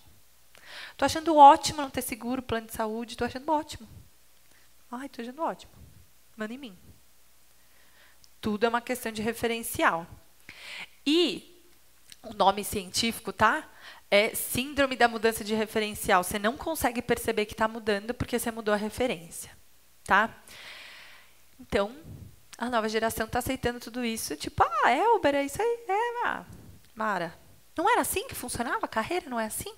Estou 0.92 1.06
achando 1.06 1.34
ótimo 1.34 1.80
não 1.80 1.88
ter 1.88 2.02
seguro, 2.02 2.42
plano 2.42 2.66
de 2.66 2.74
saúde. 2.74 3.14
Estou 3.14 3.26
achando 3.26 3.50
ótimo. 3.50 3.88
Ai, 4.90 5.06
estou 5.06 5.22
achando 5.22 5.42
ótimo. 5.42 5.72
Manda 6.36 6.52
em 6.52 6.58
mim. 6.58 6.78
Tudo 8.38 8.66
é 8.66 8.68
uma 8.68 8.82
questão 8.82 9.10
de 9.10 9.22
referencial. 9.22 10.06
E 11.06 11.62
o 12.22 12.34
nome 12.34 12.62
científico, 12.64 13.32
tá? 13.32 13.66
é 14.14 14.32
síndrome 14.32 14.94
da 14.94 15.08
mudança 15.08 15.42
de 15.42 15.54
referencial. 15.54 16.22
Você 16.22 16.38
não 16.38 16.56
consegue 16.56 17.02
perceber 17.02 17.46
que 17.46 17.52
está 17.52 17.66
mudando 17.66 18.14
porque 18.14 18.38
você 18.38 18.48
mudou 18.52 18.72
a 18.72 18.76
referência, 18.76 19.50
tá? 20.04 20.32
Então, 21.58 21.92
a 22.56 22.70
nova 22.70 22.88
geração 22.88 23.26
está 23.26 23.38
aceitando 23.40 23.80
tudo 23.80 24.04
isso, 24.04 24.36
tipo, 24.36 24.62
ah, 24.62 24.90
é 24.90 25.06
Uber, 25.08 25.34
é 25.34 25.44
isso 25.44 25.60
aí, 25.60 25.84
é, 25.88 26.26
ah, 26.26 26.44
Mara. 26.94 27.34
Não 27.76 27.90
era 27.90 28.02
assim 28.02 28.28
que 28.28 28.34
funcionava 28.34 28.84
a 28.84 28.88
carreira? 28.88 29.28
Não 29.28 29.40
é 29.40 29.46
assim? 29.46 29.74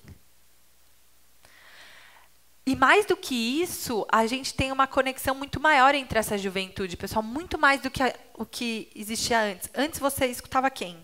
E 2.66 2.75
mais 2.75 3.06
do 3.06 3.16
que 3.16 3.62
isso, 3.62 4.04
a 4.11 4.26
gente 4.26 4.52
tem 4.52 4.73
uma 4.73 4.87
conexão 4.88 5.35
muito 5.35 5.61
maior 5.61 5.95
entre 5.95 6.18
essa 6.18 6.37
juventude, 6.37 6.97
pessoal, 6.97 7.23
muito 7.23 7.56
mais 7.56 7.80
do 7.80 7.90
que 7.90 8.02
a, 8.02 8.12
o 8.35 8.45
que 8.45 8.90
existia 8.95 9.40
antes. 9.40 9.71
Antes 9.73 10.00
você 10.00 10.26
escutava 10.26 10.68
quem? 10.68 11.00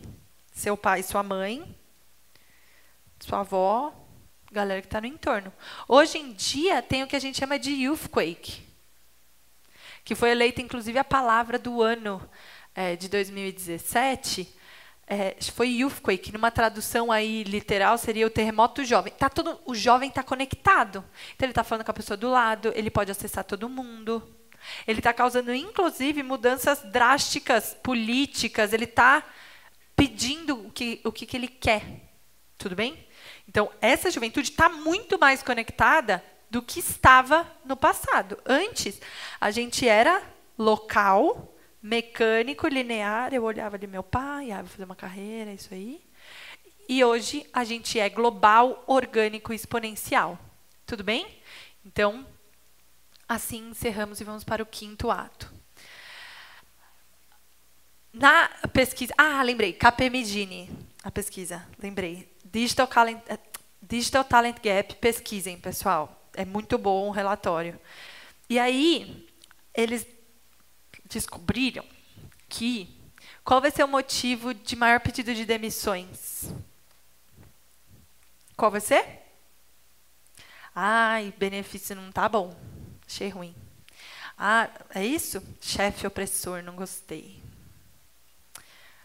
Seu 0.53 0.77
pai, 0.77 1.03
sua 1.03 1.23
mãe, 1.23 1.75
sua 3.21 3.41
avó, 3.41 3.95
galera 4.51 4.81
que 4.81 4.89
está 4.89 5.01
no 5.01 5.07
entorno. 5.07 5.53
Hoje 5.87 6.19
em 6.19 6.33
dia 6.33 6.83
tem 6.83 7.05
o 7.05 7.07
que 7.07 7.17
a 7.17 7.21
gente 7.21 7.39
chama 7.39 7.59
de 7.59 7.71
Youthquake, 7.71 8.72
que 10.05 10.15
foi 10.15 10.31
eleita 10.31 10.61
inclusive 10.61 10.99
a 10.99 11.05
palavra 11.05 11.59
do 11.59 11.83
ano 11.83 12.21
é, 12.75 12.97
de 12.97 13.09
2017. 13.09 14.57
É, 15.07 15.37
foi 15.53 15.69
Youthquake, 15.69 16.33
numa 16.33 16.51
tradução 16.51 17.13
aí 17.13 17.43
literal 17.43 17.99
seria 17.99 18.27
o 18.27 18.31
terremoto 18.31 18.85
jovem. 18.85 19.13
Tá 19.13 19.29
todo, 19.29 19.61
o 19.67 19.75
jovem 19.75 20.09
está 20.09 20.23
conectado. 20.23 21.05
Então 21.35 21.47
ele 21.47 21.53
está 21.53 21.65
falando 21.65 21.85
com 21.85 21.91
a 21.91 21.95
pessoa 21.95 22.17
do 22.17 22.31
lado, 22.31 22.73
ele 22.75 22.91
pode 22.91 23.11
acessar 23.11 23.45
todo 23.45 23.69
mundo. 23.69 24.23
Ele 24.87 25.01
está 25.01 25.13
causando, 25.13 25.53
inclusive, 25.53 26.23
mudanças 26.23 26.83
drásticas 26.85 27.77
políticas. 27.83 28.73
Ele 28.73 28.85
está 28.85 29.25
pedindo 29.97 30.67
o 30.67 30.71
que, 30.71 31.01
o 31.05 31.13
que, 31.13 31.27
que 31.27 31.37
ele 31.37 31.49
quer. 31.49 31.85
Tudo 32.57 32.77
bem? 32.77 33.07
Então, 33.49 33.71
essa 33.81 34.11
juventude 34.11 34.51
está 34.51 34.69
muito 34.69 35.19
mais 35.19 35.43
conectada 35.43 36.25
do 36.53 36.61
que 36.61 36.81
estava 36.81 37.51
no 37.65 37.75
passado. 37.75 38.39
Antes, 38.45 39.01
a 39.41 39.51
gente 39.51 39.89
era 39.89 40.23
local, 40.59 41.57
mecânico, 41.83 42.69
linear. 42.69 43.33
Eu 43.33 43.45
olhava 43.45 43.77
ali 43.77 43.87
meu 43.87 44.03
pai, 44.03 44.53
ah, 44.53 44.61
vou 44.61 44.69
fazer 44.69 44.85
uma 44.85 44.95
carreira, 44.95 45.51
isso 45.51 45.73
aí. 45.73 46.05
E 46.87 47.03
hoje 47.03 47.49
a 47.55 47.65
gente 47.65 47.99
é 47.99 48.07
global, 48.11 48.85
orgânico, 48.87 49.55
exponencial. 49.55 50.39
Tudo 50.85 51.03
bem? 51.03 51.27
Então, 51.87 52.27
assim 53.27 53.71
encerramos 53.71 54.21
e 54.21 54.25
vamos 54.25 54.45
para 54.45 54.63
o 54.63 54.67
quinto 54.67 55.11
ato. 55.11 55.51
Na 58.13 58.51
pesquisa. 58.75 59.15
Ah, 59.17 59.43
lembrei. 59.43 59.73
KPMG, 59.73 60.69
a 61.03 61.11
pesquisa. 61.11 61.67
Lembrei. 61.79 62.31
Digital 62.45 62.87
Talent, 62.87 63.23
eh, 63.27 63.39
Digital 63.81 64.23
Talent 64.23 64.57
Gap, 64.63 64.97
pesquisem, 64.97 65.59
pessoal. 65.59 66.19
É 66.35 66.45
muito 66.45 66.79
bom 66.79 67.09
o 67.09 67.11
relatório. 67.11 67.79
E 68.49 68.59
aí, 68.59 69.29
eles 69.75 70.07
descobriram 71.05 71.85
que 72.49 72.99
qual 73.45 73.61
vai 73.61 73.71
ser 73.71 73.85
o 73.85 73.89
motivo 73.89 74.55
de 74.55 74.77
maior 74.77 75.01
pedido 75.01 75.35
de 75.35 75.45
demissões? 75.45 76.53
Qual 78.57 78.71
vai 78.71 78.81
ser? 78.81 79.21
Ai, 80.75 81.35
benefício 81.39 81.95
não 81.97 82.11
tá 82.13 82.29
bom. 82.29 82.57
Achei 83.07 83.29
ruim. 83.29 83.55
Ah, 84.39 84.71
é 84.95 85.05
isso? 85.05 85.43
Chefe 85.61 86.07
opressor, 86.07 86.63
não 86.63 86.77
gostei. 86.77 87.43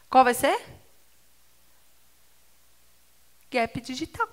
Qual 0.10 0.24
vai 0.24 0.34
ser? 0.34 0.58
gap 3.50 3.82
digital. 3.82 4.28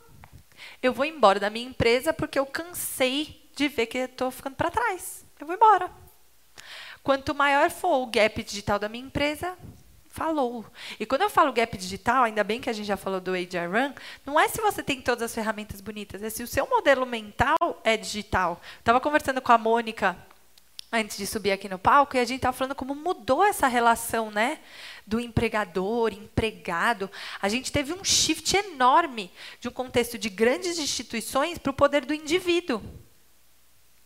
Eu 0.83 0.93
vou 0.93 1.05
embora 1.05 1.41
da 1.41 1.51
minha 1.51 1.69
empresa 1.69 2.13
porque 2.13 2.39
eu 2.39 2.47
cansei 2.47 3.49
de 3.55 3.69
ver 3.69 3.87
que 3.87 3.99
estou 3.99 4.31
ficando 4.31 4.57
para 4.57 4.71
trás. 4.71 5.25
Eu 5.39 5.47
vou 5.47 5.55
embora. 5.57 5.91
Quanto 7.03 7.35
maior 7.35 7.71
for 7.71 8.03
o 8.03 8.07
gap 8.07 8.43
digital 8.43 8.79
da 8.79 8.89
minha 8.89 9.05
empresa, 9.05 9.57
falou. 10.09 10.65
E 10.99 11.05
quando 11.05 11.23
eu 11.23 11.29
falo 11.29 11.53
gap 11.53 11.77
digital, 11.77 12.25
ainda 12.25 12.45
bem 12.45 12.61
que 12.61 12.71
a 12.71 12.73
gente 12.73 12.87
já 12.87 12.97
falou 12.97 13.21
do 13.21 13.33
HR 13.33 13.69
Run, 13.71 13.93
não 14.25 14.39
é 14.39 14.47
se 14.47 14.61
você 14.61 14.83
tem 14.83 15.01
todas 15.03 15.23
as 15.23 15.35
ferramentas 15.35 15.81
bonitas, 15.81 16.23
é 16.23 16.31
se 16.31 16.43
o 16.43 16.47
seu 16.47 16.67
modelo 16.69 17.05
mental 17.05 17.81
é 17.83 17.97
digital. 17.97 18.61
Estava 18.79 19.01
conversando 19.01 19.43
com 19.43 19.51
a 19.51 19.59
Mônica 19.59 20.17
antes 20.95 21.17
de 21.17 21.27
subir 21.27 21.51
aqui 21.51 21.69
no 21.69 21.79
palco, 21.79 22.17
e 22.17 22.21
a 22.21 22.25
gente 22.25 22.37
estava 22.37 22.57
falando 22.57 22.75
como 22.75 22.95
mudou 22.95 23.45
essa 23.45 23.67
relação, 23.67 24.31
né? 24.31 24.61
Do 25.07 25.19
empregador, 25.19 26.13
empregado. 26.13 27.11
A 27.43 27.49
gente 27.49 27.73
teve 27.73 27.93
um 27.93 28.05
shift 28.05 28.57
enorme 28.57 29.33
de 29.61 29.69
um 29.69 29.73
contexto 29.73 30.17
de 30.17 30.29
grandes 30.29 30.79
instituições 30.79 31.59
para 31.59 31.71
o 31.71 31.75
poder 31.75 32.05
do 32.05 32.15
indivíduo. 32.15 32.83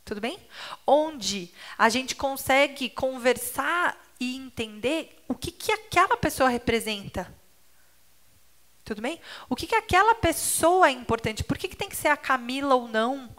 Tudo 0.05 0.21
bem? 0.21 0.39
Onde 0.87 1.53
a 1.77 1.91
gente 1.91 2.15
consegue 2.15 2.89
conversar 2.89 3.97
e 4.19 4.37
entender 4.37 5.23
o 5.29 5.35
que, 5.35 5.51
que 5.51 5.71
aquela 5.71 6.17
pessoa 6.17 6.49
representa. 6.49 7.33
Tudo 8.83 9.03
bem? 9.03 9.21
O 9.51 9.55
que, 9.55 9.67
que 9.67 9.75
aquela 9.75 10.15
pessoa 10.15 10.89
é 10.89 10.93
importante? 10.93 11.45
Por 11.45 11.59
que, 11.59 11.69
que 11.69 11.77
tem 11.77 11.91
que 11.91 11.97
ser 11.97 12.09
a 12.09 12.17
Camila 12.17 12.75
ou 12.75 12.89
não? 12.89 13.37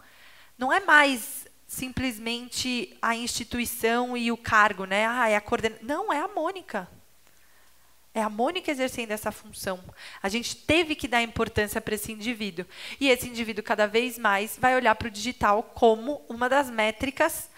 Não 0.55 0.71
é 0.71 0.79
mais 0.79 1.47
simplesmente 1.69 2.97
a 2.99 3.15
instituição 3.15 4.17
e 4.17 4.31
o 4.31 4.37
cargo, 4.37 4.85
né? 4.85 5.05
Ah, 5.05 5.29
é 5.29 5.35
a 5.35 5.41
coordenação. 5.41 5.85
Não, 5.85 6.11
é 6.11 6.19
a 6.19 6.27
Mônica. 6.27 6.89
É 8.11 8.23
a 8.23 8.29
Mônica 8.29 8.71
exercendo 8.71 9.11
essa 9.11 9.31
função. 9.31 9.79
A 10.21 10.27
gente 10.29 10.55
teve 10.55 10.95
que 10.95 11.07
dar 11.07 11.21
importância 11.21 11.79
para 11.79 11.93
esse 11.93 12.11
indivíduo. 12.11 12.65
E 12.99 13.07
esse 13.07 13.29
indivíduo, 13.29 13.63
cada 13.63 13.85
vez 13.85 14.17
mais, 14.17 14.57
vai 14.59 14.75
olhar 14.75 14.95
para 14.95 15.09
o 15.09 15.11
digital 15.11 15.61
como 15.61 16.25
uma 16.27 16.49
das 16.49 16.71
métricas 16.71 17.51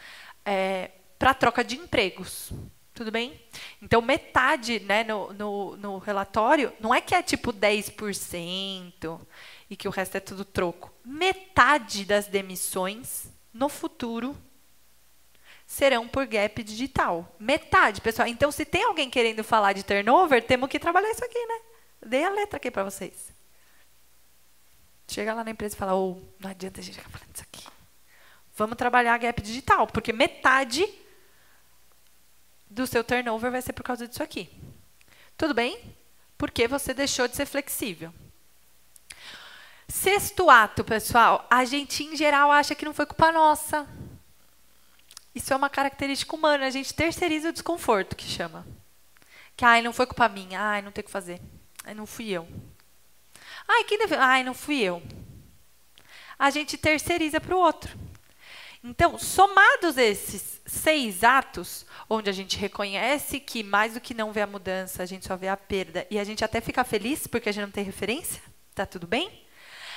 é, 0.44 0.91
para 1.18 1.32
a 1.32 1.34
troca 1.34 1.63
de 1.63 1.77
empregos. 1.77 2.51
Tudo 2.94 3.12
bem? 3.12 3.41
Então, 3.82 4.01
metade 4.01 4.82
né, 4.82 5.06
no, 5.06 5.32
no, 5.32 5.77
no 5.77 5.98
relatório, 6.00 6.74
não 6.82 6.94
é 6.94 7.00
que 7.00 7.15
é 7.15 7.24
tipo 7.24 7.53
10% 7.53 9.22
e 9.70 9.77
que 9.77 9.88
o 9.88 9.91
resto 9.91 10.18
é 10.18 10.20
tudo 10.20 10.44
troco. 10.44 10.94
Metade 11.06 12.03
das 12.03 12.27
demissões 12.27 13.32
no 13.53 13.70
futuro 13.70 14.36
serão 15.65 16.08
por 16.08 16.25
gap 16.25 16.63
digital. 16.63 17.34
Metade, 17.39 18.01
pessoal. 18.01 18.27
Então, 18.27 18.51
se 18.51 18.65
tem 18.65 18.84
alguém 18.84 19.10
querendo 19.10 19.43
falar 19.43 19.74
de 19.74 19.84
turnover, 19.84 20.46
temos 20.46 20.70
que 20.70 20.79
trabalhar 20.79 21.12
isso 21.12 21.24
aqui, 21.24 21.46
né? 21.46 21.62
Dei 22.05 22.24
a 22.24 22.29
letra 22.29 22.58
aqui 22.58 22.70
para 22.70 22.84
vocês. 22.84 23.31
Chega 25.08 25.34
lá 25.34 25.43
na 25.43 25.51
empresa 25.51 25.75
e 25.75 25.77
fala, 25.77 25.96
oh, 25.96 26.22
não 26.39 26.50
adianta 26.50 26.79
a 26.79 26.84
gente 26.84 26.98
ficar 26.98 27.10
falando 27.10 27.36
isso 27.36 27.43
aqui. 27.43 27.65
Vamos 28.55 28.77
trabalhar 28.77 29.17
gap 29.17 29.41
digital, 29.41 29.88
porque 29.88 30.12
metade 30.12 30.88
do 32.70 32.88
seu 32.88 33.03
turnover 33.03 33.51
vai 33.51 33.62
ser 33.62 33.74
por 33.74 33.84
causa 33.84 34.08
disso 34.08 34.24
aqui. 34.24 34.50
Tudo 35.38 35.53
bem? 35.53 35.96
Porque 36.38 36.67
você 36.67 36.93
deixou 36.93 37.27
de 37.27 37.36
ser 37.36 37.46
flexível. 37.46 38.13
Sexto 39.91 40.50
ato, 40.50 40.86
pessoal, 40.86 41.45
a 41.50 41.65
gente 41.65 42.01
em 42.01 42.15
geral 42.15 42.50
acha 42.50 42.74
que 42.74 42.86
não 42.86 42.93
foi 42.93 43.05
culpa 43.05 43.29
nossa. 43.29 43.86
Isso 45.36 45.53
é 45.53 45.55
uma 45.55 45.69
característica 45.69 46.33
humana, 46.33 46.65
a 46.65 46.69
gente 46.69 46.93
terceiriza 46.93 47.50
o 47.50 47.51
desconforto, 47.51 48.15
que 48.15 48.24
chama. 48.24 48.65
Que, 49.55 49.65
ai, 49.65 49.81
não 49.81 49.91
foi 49.91 50.05
culpa 50.05 50.29
minha, 50.29 50.62
ai, 50.62 50.81
não 50.81 50.93
tem 50.93 51.01
o 51.01 51.05
que 51.05 51.12
fazer. 51.12 51.41
Ai, 51.83 51.93
não 51.93 52.05
fui 52.05 52.29
eu. 52.29 52.48
Ai, 53.67 53.83
quem 53.83 53.98
deve... 53.98 54.15
Ai, 54.15 54.43
não 54.43 54.53
fui 54.53 54.79
eu. 54.79 55.03
A 56.39 56.50
gente 56.50 56.77
terceiriza 56.77 57.41
para 57.41 57.55
o 57.55 57.60
outro. 57.60 57.95
Então, 58.81 59.19
somados 59.19 59.98
esses 59.98 60.62
seis 60.65 61.21
atos, 61.21 61.86
onde 62.10 62.29
a 62.29 62.33
gente 62.33 62.57
reconhece 62.57 63.41
que 63.41 63.62
mais 63.62 63.95
do 63.95 64.01
que 64.01 64.13
não 64.13 64.31
vê 64.31 64.41
a 64.41 64.48
mudança, 64.48 65.03
a 65.03 65.05
gente 65.05 65.27
só 65.27 65.36
vê 65.36 65.50
a 65.50 65.57
perda, 65.57 66.07
e 66.10 66.17
a 66.17 66.24
gente 66.24 66.45
até 66.45 66.62
fica 66.62 66.81
feliz 66.86 67.27
porque 67.27 67.50
a 67.50 67.51
gente 67.51 67.65
não 67.65 67.71
tem 67.71 67.83
referência, 67.83 68.41
tá 68.74 68.86
tudo 68.86 69.05
bem? 69.05 69.50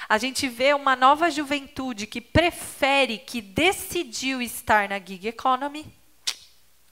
A 0.08 0.18
gente 0.18 0.48
vê 0.48 0.74
uma 0.74 0.94
nova 0.94 1.30
juventude 1.30 2.06
que 2.06 2.20
prefere, 2.20 3.18
que 3.18 3.40
decidiu 3.40 4.42
estar 4.42 4.88
na 4.88 4.98
gig 4.98 5.26
economy. 5.26 5.92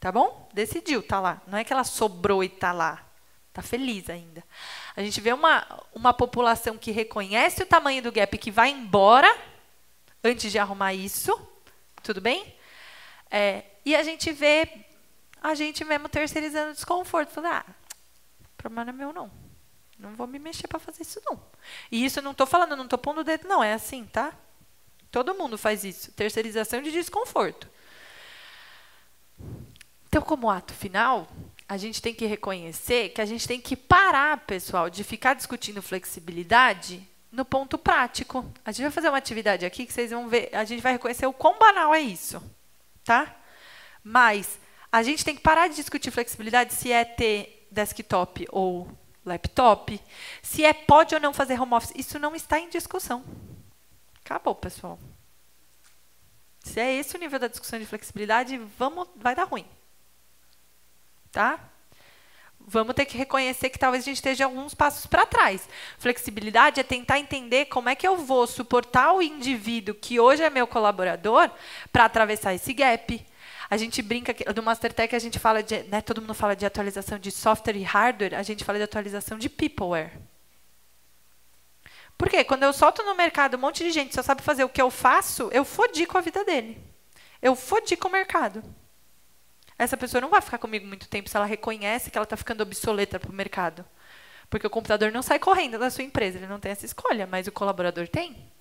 Tá 0.01 0.11
bom? 0.11 0.49
Decidiu, 0.53 1.03
tá 1.03 1.21
lá. 1.21 1.41
Não 1.47 1.59
é 1.59 1.65
que 1.65 1.73
ela 1.73 1.85
sobrou 1.85 2.43
e 2.43 2.49
tá 2.49 2.73
lá. 2.73 3.05
Tá 3.53 3.61
feliz 3.61 4.09
ainda. 4.09 4.43
A 4.97 5.03
gente 5.03 5.21
vê 5.21 5.33
uma, 5.33 5.67
uma 5.95 6.15
população 6.15 6.79
que 6.79 6.91
reconhece 6.91 7.63
o 7.63 7.67
tamanho 7.67 8.03
do 8.03 8.11
gap 8.11 8.37
que 8.39 8.51
vai 8.51 8.71
embora 8.71 9.33
antes 10.25 10.51
de 10.51 10.59
arrumar 10.59 10.95
isso. 10.95 11.39
Tudo 12.03 12.21
bem? 12.21 12.55
É, 13.31 13.65
e 13.85 13.95
a 13.95 14.03
gente 14.03 14.33
vê 14.33 14.69
a 15.43 15.55
gente 15.55 15.85
mesmo 15.85 16.09
terceirizando 16.09 16.73
desconforto. 16.73 17.31
Falando, 17.31 17.53
ah, 17.53 17.67
o 18.41 18.57
problema 18.57 18.85
não 18.85 18.93
é 18.93 18.97
meu, 18.97 19.13
não. 19.13 19.42
Não 20.03 20.17
vou 20.17 20.27
me 20.27 20.39
mexer 20.39 20.67
para 20.67 20.81
fazer 20.81 21.03
isso, 21.03 21.23
não. 21.25 21.41
E 21.91 22.05
isso 22.05 22.19
eu 22.19 22.23
não 22.25 22.33
estou 22.33 22.47
falando, 22.47 22.75
não 22.75 22.85
estou 22.85 22.99
pondo 22.99 23.21
o 23.21 23.25
dedo, 23.25 23.47
não. 23.47 23.63
É 23.63 23.73
assim, 23.73 24.05
tá? 24.05 24.35
Todo 25.13 25.35
mundo 25.35 25.57
faz 25.57 25.85
isso. 25.85 26.11
Terceirização 26.13 26.83
de 26.83 26.91
desconforto. 26.91 27.69
Então, 30.09 30.21
como 30.21 30.51
ato 30.51 30.75
final, 30.75 31.29
a 31.69 31.77
gente 31.77 32.03
tem 32.03 32.13
que 32.13 32.27
reconhecer 32.27 33.11
que 33.11 33.21
a 33.21 33.25
gente 33.25 33.47
tem 33.47 33.61
que 33.61 33.77
parar, 33.77 34.39
pessoal, 34.39 34.91
de 34.91 35.05
ficar 35.05 35.35
discutindo 35.35 35.81
flexibilidade 35.81 37.09
no 37.31 37.45
ponto 37.45 37.79
prático. 37.79 38.45
A 38.65 38.73
gente 38.73 38.83
vai 38.83 38.91
fazer 38.91 39.09
uma 39.09 39.19
atividade 39.19 39.65
aqui 39.65 39.87
que 39.87 39.93
vocês 39.93 40.11
vão 40.11 40.29
ver, 40.29 40.51
a 40.53 40.65
gente 40.65 40.83
vai 40.83 40.93
reconhecer 40.93 41.27
o 41.27 41.33
quão 41.33 41.59
banal 41.59 41.95
é 41.95 42.01
isso, 42.01 42.43
tá? 43.05 43.37
Mas 44.03 44.59
a 44.91 45.03
gente 45.03 45.25
tem 45.25 45.37
que 45.37 45.41
parar 45.41 45.69
de 45.69 45.77
discutir 45.77 46.11
flexibilidade 46.11 46.75
se 46.75 46.91
é 46.91 47.05
ter 47.05 47.69
desktop 47.71 48.47
ou 48.51 48.87
laptop, 49.25 50.01
se 50.43 50.65
é 50.65 50.73
pode 50.73 51.15
ou 51.15 51.21
não 51.21 51.33
fazer 51.33 51.61
home 51.61 51.75
office, 51.75 51.93
isso 51.95 52.19
não 52.19 52.35
está 52.35 52.59
em 52.59 52.69
discussão. 52.69 53.25
Acabou, 54.25 54.55
pessoal. 54.55 54.99
Se 56.61 56.81
é 56.81 56.95
esse 56.95 57.17
o 57.17 57.19
nível 57.19 57.39
da 57.39 57.49
discussão 57.49 57.79
de 57.79 57.87
flexibilidade, 57.87 58.57
vamos, 58.79 59.09
vai 59.17 59.35
dar 59.35 59.45
ruim. 59.45 59.67
Tá? 61.31 61.59
Vamos 62.61 62.95
ter 62.95 63.05
que 63.05 63.19
reconhecer 63.19 63.71
que 63.71 63.79
talvez 63.79 64.05
a 64.05 64.07
gente 64.07 64.17
esteja 64.17 64.45
alguns 64.45 64.73
passos 64.73 65.07
para 65.07 65.27
trás. 65.27 65.69
Flexibilidade 65.99 66.79
é 66.79 66.85
tentar 66.85 67.19
entender 67.19 67.67
como 67.67 67.89
é 67.89 67.97
que 67.97 68.07
eu 68.07 68.17
vou 68.17 68.47
suportar 68.47 69.13
o 69.13 69.23
indivíduo 69.23 69.95
que 69.95 70.21
hoje 70.21 70.45
é 70.45 70.51
meu 70.51 70.67
colaborador 70.67 71.51
para 71.93 72.05
atravessar 72.05 72.55
esse 72.55 72.73
gap, 72.73 73.27
a 73.73 73.77
gente 73.79 74.03
brinca 74.03 74.35
que 74.35 74.45
do 74.53 74.63
Mastertech 74.63 75.17
a 75.17 75.19
gente 75.19 75.39
fala 75.39 75.63
de, 75.63 75.83
né, 75.85 76.03
todo 76.03 76.21
mundo 76.21 76.35
fala 76.35 76.55
de 76.55 76.67
atualização 76.67 77.19
de 77.19 77.31
software 77.31 77.75
e 77.75 77.83
hardware, 77.83 78.35
a 78.35 78.43
gente 78.43 78.65
fala 78.65 78.77
de 78.77 78.85
atualização 78.85 79.39
de 79.39 79.49
peopleware. 79.49 80.13
Por 82.19 82.29
quê? 82.29 82.45
Quando 82.45 82.65
eu 82.65 82.73
solto 82.75 83.03
no 83.03 83.15
mercado 83.15 83.57
um 83.57 83.61
monte 83.61 83.83
de 83.83 83.91
gente 83.91 84.15
só 84.15 84.23
sabe 84.23 84.43
fazer 84.43 84.63
o 84.63 84.69
que 84.69 84.83
eu 84.83 84.91
faço, 84.91 85.49
eu 85.53 85.65
fodi 85.65 86.05
com 86.05 86.19
a 86.19 86.21
vida 86.21 86.45
dele. 86.45 86.85
Eu 87.41 87.57
fodi 87.57 87.97
com 87.97 88.09
o 88.09 88.13
mercado. 88.13 88.63
Essa 89.79 89.97
pessoa 89.97 90.21
não 90.21 90.29
vai 90.29 90.43
ficar 90.43 90.59
comigo 90.59 90.87
muito 90.87 91.09
tempo 91.09 91.31
se 91.31 91.37
ela 91.39 91.47
reconhece 91.47 92.11
que 92.11 92.19
ela 92.19 92.25
está 92.25 92.37
ficando 92.37 92.61
obsoleta 92.61 93.19
para 93.19 93.31
o 93.31 93.35
mercado. 93.35 93.87
Porque 94.51 94.67
o 94.67 94.71
computador 94.71 95.11
não 95.11 95.23
sai 95.23 95.39
correndo 95.39 95.79
da 95.79 95.89
sua 95.89 96.05
empresa, 96.05 96.37
ele 96.37 96.47
não 96.47 96.61
tem 96.61 96.73
essa 96.73 96.85
escolha, 96.85 97.27
mas 97.27 97.47
o 97.47 97.53
colaborador 97.53 98.07
tem. 98.07 98.53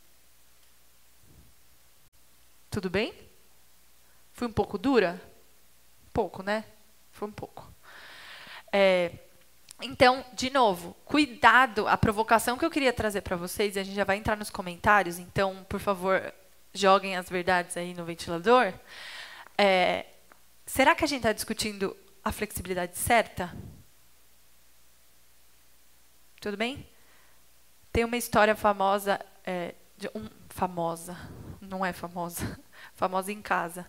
Tudo 2.69 2.89
bem? 2.89 3.30
Fui 4.41 4.47
um 4.47 4.51
pouco 4.51 4.75
dura? 4.75 5.21
Pouco, 6.11 6.41
né? 6.41 6.65
Foi 7.11 7.27
um 7.27 7.31
pouco. 7.31 7.71
É, 8.71 9.11
então, 9.83 10.25
de 10.33 10.49
novo, 10.49 10.95
cuidado. 11.05 11.87
A 11.87 11.95
provocação 11.95 12.57
que 12.57 12.65
eu 12.65 12.71
queria 12.71 12.91
trazer 12.91 13.21
para 13.21 13.35
vocês, 13.35 13.77
a 13.77 13.83
gente 13.83 13.93
já 13.93 14.03
vai 14.03 14.17
entrar 14.17 14.35
nos 14.35 14.49
comentários, 14.49 15.19
então, 15.19 15.63
por 15.69 15.79
favor, 15.79 16.33
joguem 16.73 17.15
as 17.15 17.29
verdades 17.29 17.77
aí 17.77 17.93
no 17.93 18.03
ventilador. 18.03 18.73
É, 19.55 20.07
será 20.65 20.95
que 20.95 21.05
a 21.05 21.07
gente 21.07 21.19
está 21.19 21.33
discutindo 21.33 21.95
a 22.23 22.31
flexibilidade 22.31 22.97
certa? 22.97 23.55
Tudo 26.39 26.57
bem? 26.57 26.89
Tem 27.93 28.03
uma 28.03 28.17
história 28.17 28.55
famosa, 28.55 29.23
é, 29.45 29.75
um, 30.15 30.27
famosa, 30.49 31.15
não 31.61 31.85
é 31.85 31.93
famosa, 31.93 32.59
famosa 32.95 33.31
em 33.31 33.39
casa 33.39 33.85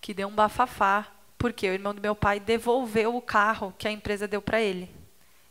que 0.00 0.14
deu 0.14 0.28
um 0.28 0.34
bafafá, 0.34 1.06
porque 1.36 1.68
o 1.68 1.72
irmão 1.72 1.94
do 1.94 2.02
meu 2.02 2.14
pai 2.14 2.40
devolveu 2.40 3.16
o 3.16 3.22
carro 3.22 3.74
que 3.78 3.86
a 3.86 3.90
empresa 3.90 4.26
deu 4.26 4.42
para 4.42 4.60
ele. 4.60 4.94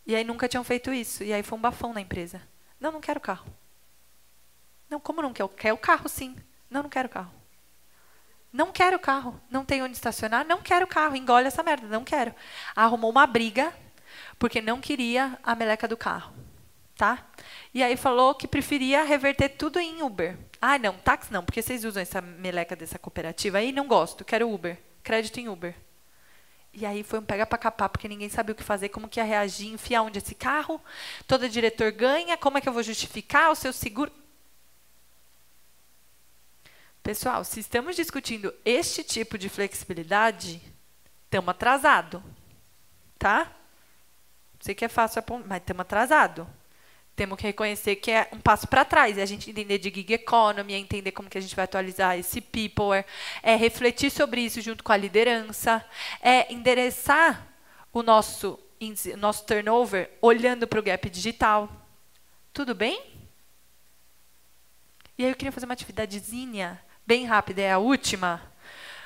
E 0.06 0.16
aí 0.16 0.24
nunca 0.24 0.48
tinham 0.48 0.64
feito 0.64 0.94
isso. 0.94 1.24
E 1.24 1.34
aí 1.34 1.44
foi 1.44 1.58
um 1.58 1.62
bafão 1.62 1.94
na 1.94 2.02
empresa. 2.02 2.42
Não, 2.80 2.92
não 2.92 3.02
quero 3.02 3.20
carro. 3.20 3.46
Não, 4.90 5.00
como 5.00 5.22
não 5.22 5.34
quer? 5.34 5.48
Quer 5.50 5.74
o 5.74 5.78
carro, 5.78 6.08
sim. 6.08 6.36
Não, 6.70 6.84
não 6.84 6.90
quero 6.90 7.10
carro. 7.10 7.32
Não 8.52 8.72
quero 8.72 8.98
carro. 8.98 9.40
Não 9.50 9.66
tenho 9.66 9.84
onde 9.84 9.96
estacionar. 9.96 10.46
Não 10.46 10.62
quero 10.62 10.88
carro. 10.88 11.16
Engole 11.16 11.48
essa 11.48 11.62
merda. 11.62 11.88
Não 11.88 12.04
quero. 12.04 12.34
Arrumou 12.76 13.12
uma 13.12 13.28
briga 13.28 13.74
porque 14.40 14.62
não 14.62 14.80
queria 14.80 15.38
a 15.44 15.56
meleca 15.56 15.88
do 15.88 15.98
carro. 15.98 16.34
Tá? 16.96 17.26
E 17.74 17.84
aí 17.84 17.96
falou 17.96 18.34
que 18.34 18.48
preferia 18.48 19.04
reverter 19.04 19.50
tudo 19.50 19.78
em 19.78 20.02
Uber. 20.02 20.38
Ah, 20.62 20.78
não, 20.80 20.94
táxi 20.98 21.32
não, 21.32 21.44
porque 21.44 21.62
vocês 21.62 21.86
usam 21.86 22.02
essa 22.02 22.22
meleca 22.22 22.76
dessa 22.76 22.98
cooperativa 22.98 23.60
aí, 23.60 23.72
não 23.72 23.88
gosto, 23.88 24.26
quero 24.26 24.52
Uber, 24.52 24.78
crédito 25.04 25.40
em 25.40 25.48
Uber. 25.48 25.76
E 26.74 26.86
aí 26.86 27.04
foi 27.04 27.20
um 27.20 27.24
pega 27.24 27.46
para 27.46 27.58
capar, 27.58 27.90
porque 27.90 28.08
ninguém 28.08 28.30
sabia 28.30 28.54
o 28.54 28.56
que 28.56 28.64
fazer, 28.64 28.90
como 28.90 29.10
que 29.10 29.20
ia 29.20 29.24
reagir, 29.24 29.68
enfiar 29.68 30.04
onde 30.04 30.20
esse 30.20 30.36
carro, 30.36 30.82
todo 31.28 31.50
diretor 31.50 31.92
ganha, 31.92 32.38
como 32.38 32.58
é 32.58 32.62
que 32.62 32.70
eu 32.70 32.74
vou 32.74 32.84
justificar 32.84 33.52
o 33.52 33.56
seu 33.56 33.74
seguro? 33.74 34.12
Pessoal, 37.02 37.44
se 37.44 37.60
estamos 37.60 37.96
discutindo 37.96 38.54
este 38.66 39.04
tipo 39.04 39.38
de 39.38 39.50
flexibilidade, 39.50 40.62
estamos 41.26 41.50
atrasado, 41.50 42.24
tá? 43.18 43.52
Sei 44.60 44.76
que 44.76 44.86
é 44.86 44.90
fácil, 44.90 45.24
mas 45.46 45.60
estamos 45.60 45.82
atrasado. 45.82 46.48
Temos 47.18 47.40
que 47.40 47.48
reconhecer 47.48 47.96
que 47.96 48.12
é 48.12 48.30
um 48.32 48.40
passo 48.40 48.68
para 48.68 48.86
trás, 48.86 49.18
é 49.18 49.24
a 49.24 49.26
gente 49.26 49.50
entender 49.50 49.80
de 49.80 49.90
gig 49.90 50.14
economy, 50.14 50.76
é 50.76 50.78
entender 50.78 51.12
como 51.12 51.28
que 51.28 51.38
a 51.40 51.42
gente 51.42 51.56
vai 51.56 51.66
atualizar 51.66 52.16
esse 52.16 52.40
people, 52.40 52.94
é, 52.94 53.04
é 53.42 53.56
refletir 53.56 54.12
sobre 54.12 54.42
isso 54.42 54.62
junto 54.62 54.84
com 54.84 54.92
a 54.92 54.98
liderança, 54.98 55.84
é 56.22 56.54
endereçar 56.54 57.48
o 57.92 58.04
nosso, 58.04 58.60
nosso 59.18 59.44
turnover 59.48 60.12
olhando 60.22 60.68
para 60.68 60.80
o 60.80 60.84
gap 60.84 61.10
digital. 61.10 61.68
Tudo 62.54 62.76
bem? 62.76 63.04
E 65.18 65.24
aí 65.24 65.32
eu 65.32 65.36
queria 65.36 65.52
fazer 65.52 65.66
uma 65.66 65.74
atividadezinha 65.74 66.80
bem 67.04 67.26
rápida, 67.26 67.64
é 67.64 67.72
a 67.72 67.80
última, 67.80 68.40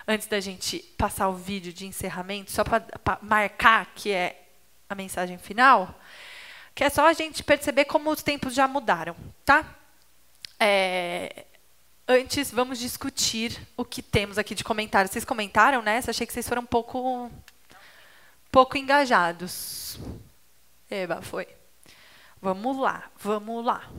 antes 0.05 0.27
da 0.27 0.41
gente 0.41 0.79
passar 0.97 1.29
o 1.29 1.35
vídeo 1.35 1.71
de 1.71 1.87
encerramento, 1.87 2.51
só 2.51 2.65
para 2.65 2.83
marcar 3.21 3.93
que 3.95 4.11
é 4.11 4.49
a 4.89 4.95
mensagem 4.95 5.37
final, 5.37 5.97
que 6.73 6.83
é 6.83 6.89
só 6.89 7.07
a 7.07 7.13
gente 7.13 7.43
perceber 7.43 7.85
como 7.85 8.09
os 8.09 8.23
tempos 8.23 8.53
já 8.53 8.67
mudaram, 8.67 9.15
tá? 9.45 9.65
É, 10.59 11.45
antes, 12.07 12.51
vamos 12.51 12.79
discutir 12.79 13.67
o 13.75 13.83
que 13.83 14.01
temos 14.01 14.37
aqui 14.37 14.53
de 14.53 14.63
comentário. 14.63 15.11
Vocês 15.11 15.25
comentaram, 15.25 15.81
né? 15.81 16.01
Achei 16.05 16.25
que 16.25 16.33
vocês 16.33 16.47
foram 16.47 16.61
um 16.61 16.65
pouco, 16.65 17.31
pouco 18.51 18.77
engajados. 18.77 19.99
Eba, 20.89 21.21
foi. 21.21 21.47
Vamos 22.41 22.77
lá, 22.77 23.09
vamos 23.17 23.65
lá. 23.65 23.89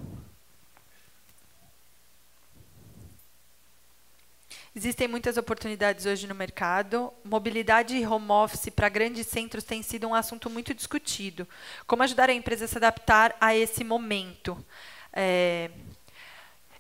Existem 4.75 5.07
muitas 5.07 5.37
oportunidades 5.37 6.07
hoje 6.07 6.27
no 6.27 6.35
mercado. 6.35 7.13
Mobilidade 7.23 7.95
e 7.95 8.07
home 8.07 8.31
office 8.31 8.71
para 8.71 8.89
grandes 8.89 9.27
centros 9.27 9.65
tem 9.65 9.83
sido 9.83 10.09
um 10.09 10.15
assunto 10.15 10.49
muito 10.49 10.73
discutido. 10.73 11.47
Como 11.87 12.03
ajudar 12.03 12.31
a 12.31 12.33
empresa 12.33 12.65
a 12.65 12.69
se 12.69 12.79
adaptar 12.79 13.37
a 13.39 13.55
esse 13.55 13.85
momento? 13.85 14.65
É, 15.13 15.71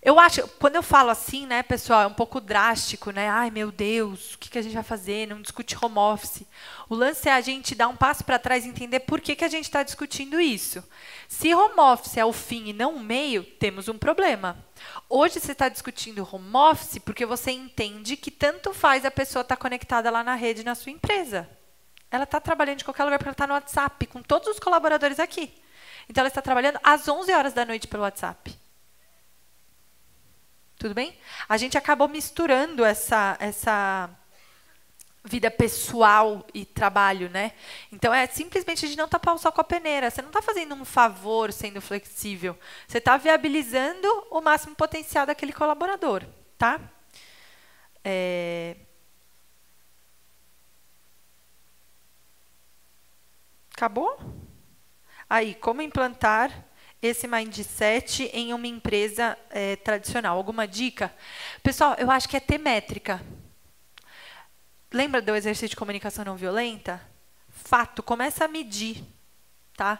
eu 0.05 0.19
acho, 0.19 0.49
quando 0.59 0.75
eu 0.75 0.83
falo 0.83 1.11
assim, 1.11 1.47
né, 1.47 1.63
pessoal, 1.63 2.03
é 2.03 2.07
um 2.09 2.13
pouco 2.13 2.41
drástico, 2.41 3.13
né? 3.13 3.29
Ai, 3.29 3.53
meu 3.53 3.71
Deus, 3.71 4.35
o 4.35 4.39
que, 4.39 4.59
a 4.59 4.63
gente 4.63 4.75
vai 4.75 4.83
fazer? 4.83 5.29
Não 5.29 5.41
discute 5.41 5.77
home 5.81 5.97
office. 5.97 6.43
O 6.89 6.97
lance 6.97 7.29
é 7.29 7.33
a 7.33 7.41
gente 7.41 7.73
dar 7.73 7.87
um 7.87 7.95
passo 7.95 8.25
para 8.25 8.37
trás 8.37 8.67
e 8.67 8.69
entender 8.69 8.99
por 9.01 9.21
que, 9.21 9.37
que 9.37 9.45
a 9.45 9.49
gente 9.49 9.67
está 9.67 9.85
discutindo 9.85 10.41
isso. 10.41 10.83
Se 11.29 11.55
home 11.55 11.79
office 11.79 12.17
é 12.17 12.25
o 12.25 12.33
fim 12.33 12.71
e 12.71 12.73
não 12.73 12.97
o 12.97 13.01
meio, 13.01 13.45
temos 13.45 13.87
um 13.87 13.97
problema. 13.97 14.57
Hoje 15.09 15.39
você 15.39 15.53
está 15.53 15.69
discutindo 15.69 16.29
home 16.29 16.51
office 16.53 16.99
porque 16.99 17.25
você 17.25 17.53
entende 17.53 18.17
que 18.17 18.33
tanto 18.33 18.75
faz 18.75 19.05
a 19.05 19.11
pessoa 19.11 19.43
estar 19.43 19.55
tá 19.55 19.61
conectada 19.61 20.11
lá 20.11 20.25
na 20.25 20.35
rede 20.35 20.65
na 20.65 20.75
sua 20.75 20.91
empresa. 20.91 21.49
Ela 22.11 22.25
está 22.25 22.41
trabalhando 22.41 22.79
de 22.79 22.85
qualquer 22.85 23.05
lugar 23.05 23.19
porque 23.19 23.29
ela 23.29 23.35
está 23.35 23.47
no 23.47 23.55
WhatsApp, 23.55 24.05
com 24.09 24.21
todos 24.21 24.49
os 24.49 24.59
colaboradores 24.59 25.21
aqui. 25.21 25.55
Então, 26.09 26.23
ela 26.23 26.29
está 26.29 26.43
trabalhando 26.43 26.81
às 26.83 27.07
11 27.07 27.33
horas 27.33 27.53
da 27.53 27.65
noite 27.65 27.87
pelo 27.87 28.03
WhatsApp. 28.03 28.62
Tudo 30.83 30.95
bem? 30.97 31.17
A 31.49 31.57
gente 31.57 31.79
acabou 31.79 32.09
misturando 32.09 32.85
essa, 32.85 33.37
essa 33.39 34.11
vida 35.23 35.49
pessoal 35.49 36.45
e 36.53 36.65
trabalho, 36.65 37.31
né? 37.31 37.53
Então 37.93 38.13
é 38.13 38.27
simplesmente 38.27 38.89
de 38.89 38.97
não 38.97 39.07
tapar 39.07 39.33
o 39.33 39.39
sol 39.39 39.53
com 39.53 39.61
a 39.61 39.65
peneira. 39.65 40.11
Você 40.11 40.21
não 40.21 40.31
está 40.31 40.43
fazendo 40.43 40.75
um 40.75 40.85
favor 40.85 41.53
sendo 41.53 41.81
flexível. 41.81 42.59
Você 42.89 42.99
está 42.99 43.17
viabilizando 43.17 44.09
o 44.29 44.41
máximo 44.41 44.75
potencial 44.75 45.25
daquele 45.25 45.53
colaborador, 45.53 46.25
tá? 46.59 46.81
É... 48.05 48.75
Acabou? 53.73 54.19
Aí, 55.31 55.55
como 55.55 55.81
implantar 55.81 56.72
esse 57.03 57.27
mindset 57.27 58.31
em 58.33 58.55
uma 58.55 58.67
empresa 58.67 59.37
é, 59.51 59.75
tradicional? 59.77 60.37
Alguma 60.37 60.69
dica? 60.69 61.13
Pessoal, 61.63 61.97
eu 61.99 62.11
acho 62.11 62.29
que 62.29 62.37
é 62.37 62.41
ter 62.41 62.59
métrica. 62.59 63.21
Lembra 64.93 65.21
do 65.21 65.35
exercício 65.35 65.71
de 65.71 65.77
comunicação 65.77 66.25
não 66.25 66.37
violenta? 66.37 67.01
Fato, 67.49 68.03
começa 68.03 68.45
a 68.45 68.49
medir, 68.49 69.03
tá? 69.77 69.99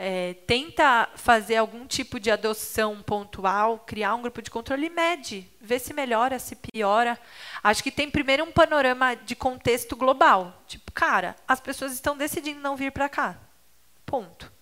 É, 0.00 0.34
tenta 0.46 1.08
fazer 1.16 1.56
algum 1.56 1.84
tipo 1.84 2.20
de 2.20 2.30
adoção 2.30 3.02
pontual, 3.02 3.80
criar 3.80 4.14
um 4.14 4.22
grupo 4.22 4.40
de 4.40 4.48
controle 4.48 4.86
e 4.86 4.90
mede, 4.90 5.50
vê 5.60 5.76
se 5.78 5.92
melhora, 5.92 6.38
se 6.38 6.54
piora. 6.54 7.18
Acho 7.62 7.82
que 7.82 7.90
tem 7.90 8.08
primeiro 8.08 8.44
um 8.44 8.52
panorama 8.52 9.16
de 9.16 9.34
contexto 9.34 9.96
global. 9.96 10.62
Tipo, 10.68 10.92
cara, 10.92 11.34
as 11.48 11.60
pessoas 11.60 11.92
estão 11.92 12.16
decidindo 12.16 12.60
não 12.60 12.76
vir 12.76 12.92
para 12.92 13.08
cá. 13.08 13.36
Ponto. 14.06 14.57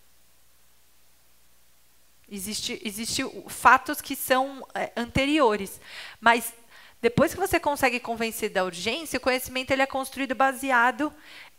Existe, 2.29 2.81
existe 2.85 3.23
fatos 3.49 4.01
que 4.01 4.17
são 4.17 4.67
é, 4.75 4.93
anteriores, 4.97 5.81
mas 6.21 6.53
depois 7.01 7.33
que 7.33 7.39
você 7.39 7.61
consegue 7.61 8.01
convencer 8.01 8.51
da 8.51 8.65
urgência, 8.65 9.19
o 9.19 9.21
conhecimento 9.21 9.71
ele 9.71 9.83
é 9.83 9.87
construído 9.87 10.35
baseado 10.35 11.13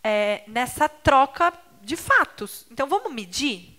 é, 0.03 0.43
nessa 0.47 0.89
troca 0.89 1.53
de 1.81 1.95
fatos. 1.95 2.65
Então, 2.69 2.87
vamos 2.87 3.13
medir 3.13 3.77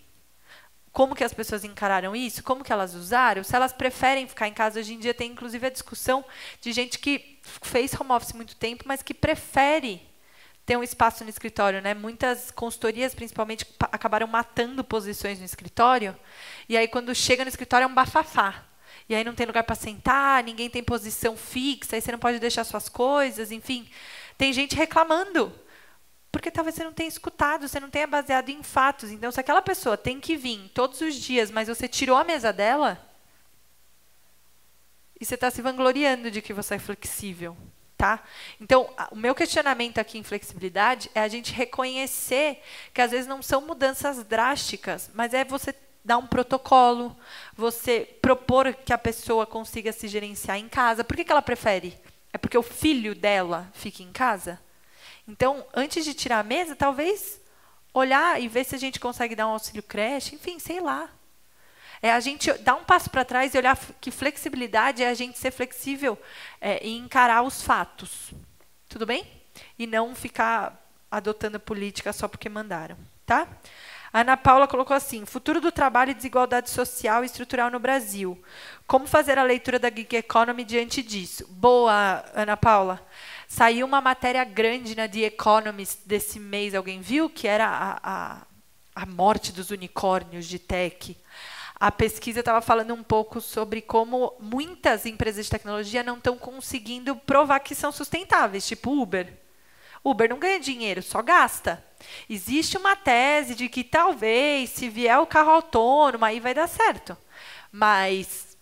como 0.92 1.14
que 1.14 1.22
as 1.22 1.34
pessoas 1.34 1.64
encararam 1.64 2.16
isso, 2.16 2.42
como 2.42 2.64
que 2.64 2.72
elas 2.72 2.94
usaram, 2.94 3.44
se 3.44 3.54
elas 3.54 3.72
preferem 3.72 4.26
ficar 4.26 4.48
em 4.48 4.54
casa. 4.54 4.80
Hoje 4.80 4.94
em 4.94 4.98
dia 4.98 5.12
tem, 5.12 5.32
inclusive, 5.32 5.66
a 5.66 5.70
discussão 5.70 6.24
de 6.60 6.72
gente 6.72 6.98
que 6.98 7.38
fez 7.42 7.92
home 7.92 8.12
office 8.12 8.32
muito 8.32 8.56
tempo, 8.56 8.84
mas 8.86 9.02
que 9.02 9.12
prefere 9.12 10.07
ter 10.68 10.76
um 10.76 10.82
espaço 10.82 11.24
no 11.24 11.30
escritório, 11.30 11.80
né? 11.80 11.94
Muitas 11.94 12.50
consultorias, 12.50 13.14
principalmente, 13.14 13.64
acabaram 13.90 14.26
matando 14.26 14.84
posições 14.84 15.38
no 15.38 15.46
escritório. 15.46 16.14
E 16.68 16.76
aí, 16.76 16.86
quando 16.86 17.14
chega 17.14 17.42
no 17.42 17.48
escritório, 17.48 17.84
é 17.84 17.86
um 17.86 17.94
bafafá. 17.94 18.66
E 19.08 19.14
aí 19.14 19.24
não 19.24 19.34
tem 19.34 19.46
lugar 19.46 19.64
para 19.64 19.74
sentar, 19.74 20.44
ninguém 20.44 20.68
tem 20.68 20.82
posição 20.82 21.38
fixa, 21.38 21.96
aí 21.96 22.02
você 22.02 22.12
não 22.12 22.18
pode 22.18 22.38
deixar 22.38 22.64
suas 22.64 22.86
coisas, 22.86 23.50
enfim. 23.50 23.88
Tem 24.36 24.52
gente 24.52 24.76
reclamando. 24.76 25.50
Porque 26.30 26.50
talvez 26.50 26.76
você 26.76 26.84
não 26.84 26.92
tenha 26.92 27.08
escutado, 27.08 27.66
você 27.66 27.80
não 27.80 27.88
tenha 27.88 28.06
baseado 28.06 28.50
em 28.50 28.62
fatos. 28.62 29.10
Então, 29.10 29.32
se 29.32 29.40
aquela 29.40 29.62
pessoa 29.62 29.96
tem 29.96 30.20
que 30.20 30.36
vir 30.36 30.70
todos 30.74 31.00
os 31.00 31.14
dias, 31.14 31.50
mas 31.50 31.68
você 31.68 31.88
tirou 31.88 32.18
a 32.18 32.24
mesa 32.24 32.52
dela, 32.52 33.02
e 35.18 35.24
você 35.24 35.34
está 35.34 35.50
se 35.50 35.62
vangloriando 35.62 36.30
de 36.30 36.42
que 36.42 36.52
você 36.52 36.74
é 36.74 36.78
flexível. 36.78 37.56
Tá? 37.98 38.22
Então, 38.60 38.88
o 39.10 39.16
meu 39.16 39.34
questionamento 39.34 39.98
aqui 39.98 40.18
em 40.18 40.22
flexibilidade 40.22 41.10
é 41.16 41.20
a 41.20 41.26
gente 41.26 41.52
reconhecer 41.52 42.62
que 42.94 43.02
às 43.02 43.10
vezes 43.10 43.26
não 43.26 43.42
são 43.42 43.60
mudanças 43.60 44.22
drásticas, 44.22 45.10
mas 45.12 45.34
é 45.34 45.44
você 45.44 45.74
dar 46.04 46.16
um 46.16 46.26
protocolo, 46.26 47.16
você 47.56 48.08
propor 48.22 48.72
que 48.72 48.92
a 48.92 48.98
pessoa 48.98 49.44
consiga 49.44 49.92
se 49.92 50.06
gerenciar 50.06 50.58
em 50.58 50.68
casa. 50.68 51.02
Por 51.02 51.16
que, 51.16 51.24
que 51.24 51.32
ela 51.32 51.42
prefere? 51.42 51.98
É 52.32 52.38
porque 52.38 52.56
o 52.56 52.62
filho 52.62 53.16
dela 53.16 53.68
fica 53.74 54.00
em 54.00 54.12
casa? 54.12 54.60
Então, 55.26 55.66
antes 55.74 56.04
de 56.04 56.14
tirar 56.14 56.38
a 56.38 56.44
mesa, 56.44 56.76
talvez 56.76 57.40
olhar 57.92 58.40
e 58.40 58.46
ver 58.46 58.64
se 58.64 58.76
a 58.76 58.78
gente 58.78 59.00
consegue 59.00 59.34
dar 59.34 59.48
um 59.48 59.50
auxílio 59.50 59.82
creche, 59.82 60.36
enfim, 60.36 60.60
sei 60.60 60.80
lá. 60.80 61.10
É 62.00 62.12
a 62.12 62.20
gente 62.20 62.52
dar 62.58 62.74
um 62.74 62.84
passo 62.84 63.10
para 63.10 63.24
trás 63.24 63.54
e 63.54 63.58
olhar 63.58 63.78
que 64.00 64.10
flexibilidade 64.10 65.02
é 65.02 65.08
a 65.08 65.14
gente 65.14 65.38
ser 65.38 65.50
flexível 65.50 66.18
é, 66.60 66.84
e 66.86 66.96
encarar 66.96 67.42
os 67.42 67.62
fatos. 67.62 68.32
Tudo 68.88 69.04
bem? 69.04 69.26
E 69.78 69.86
não 69.86 70.14
ficar 70.14 70.84
adotando 71.10 71.58
política 71.58 72.12
só 72.12 72.28
porque 72.28 72.48
mandaram, 72.48 72.96
tá? 73.26 73.48
A 74.12 74.20
Ana 74.20 74.36
Paula 74.36 74.66
colocou 74.66 74.96
assim: 74.96 75.26
futuro 75.26 75.60
do 75.60 75.70
trabalho 75.70 76.12
e 76.12 76.14
desigualdade 76.14 76.70
social 76.70 77.22
e 77.22 77.26
estrutural 77.26 77.70
no 77.70 77.78
Brasil. 77.78 78.42
Como 78.86 79.06
fazer 79.06 79.38
a 79.38 79.42
leitura 79.42 79.78
da 79.78 79.90
Gig 79.90 80.16
Economy 80.16 80.64
diante 80.64 81.02
disso? 81.02 81.46
Boa, 81.48 82.24
Ana 82.34 82.56
Paula. 82.56 83.04
Saiu 83.46 83.86
uma 83.86 84.00
matéria 84.00 84.44
grande 84.44 84.94
na 84.94 85.08
The 85.08 85.20
Economist 85.20 86.00
desse 86.06 86.38
mês, 86.38 86.74
alguém 86.74 87.00
viu? 87.00 87.28
Que 87.28 87.46
era 87.46 87.66
a, 87.66 88.00
a, 88.02 88.46
a 88.94 89.06
morte 89.06 89.52
dos 89.52 89.70
unicórnios 89.70 90.46
de 90.46 90.58
tech 90.58 91.16
a 91.80 91.92
pesquisa 91.92 92.40
estava 92.40 92.60
falando 92.60 92.92
um 92.92 93.02
pouco 93.02 93.40
sobre 93.40 93.80
como 93.80 94.34
muitas 94.40 95.06
empresas 95.06 95.44
de 95.44 95.50
tecnologia 95.50 96.02
não 96.02 96.16
estão 96.16 96.36
conseguindo 96.36 97.14
provar 97.14 97.60
que 97.60 97.74
são 97.74 97.92
sustentáveis, 97.92 98.66
tipo 98.66 99.00
Uber. 99.00 99.32
Uber 100.02 100.28
não 100.28 100.38
ganha 100.38 100.58
dinheiro, 100.58 101.02
só 101.02 101.22
gasta. 101.22 101.84
Existe 102.28 102.76
uma 102.76 102.96
tese 102.96 103.54
de 103.54 103.68
que 103.68 103.84
talvez, 103.84 104.70
se 104.70 104.88
vier 104.88 105.18
o 105.18 105.26
carro 105.26 105.50
autônomo, 105.50 106.24
aí 106.24 106.40
vai 106.40 106.52
dar 106.54 106.68
certo. 106.68 107.16
Mas 107.70 108.56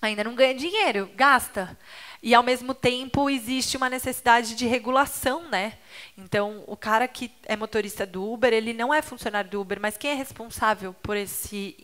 ainda 0.00 0.24
não 0.24 0.34
ganha 0.34 0.54
dinheiro, 0.54 1.10
gasta. 1.14 1.76
E 2.22 2.34
ao 2.34 2.42
mesmo 2.42 2.74
tempo 2.74 3.28
existe 3.28 3.76
uma 3.76 3.90
necessidade 3.90 4.54
de 4.54 4.66
regulação, 4.66 5.48
né? 5.48 5.74
Então, 6.16 6.64
o 6.66 6.76
cara 6.76 7.06
que 7.06 7.30
é 7.44 7.56
motorista 7.56 8.06
do 8.06 8.32
Uber, 8.32 8.52
ele 8.52 8.72
não 8.72 8.92
é 8.92 9.02
funcionário 9.02 9.50
do 9.50 9.60
Uber, 9.60 9.78
mas 9.80 9.96
quem 9.96 10.12
é 10.12 10.14
responsável 10.14 10.94
por 10.94 11.16
esse 11.16 11.76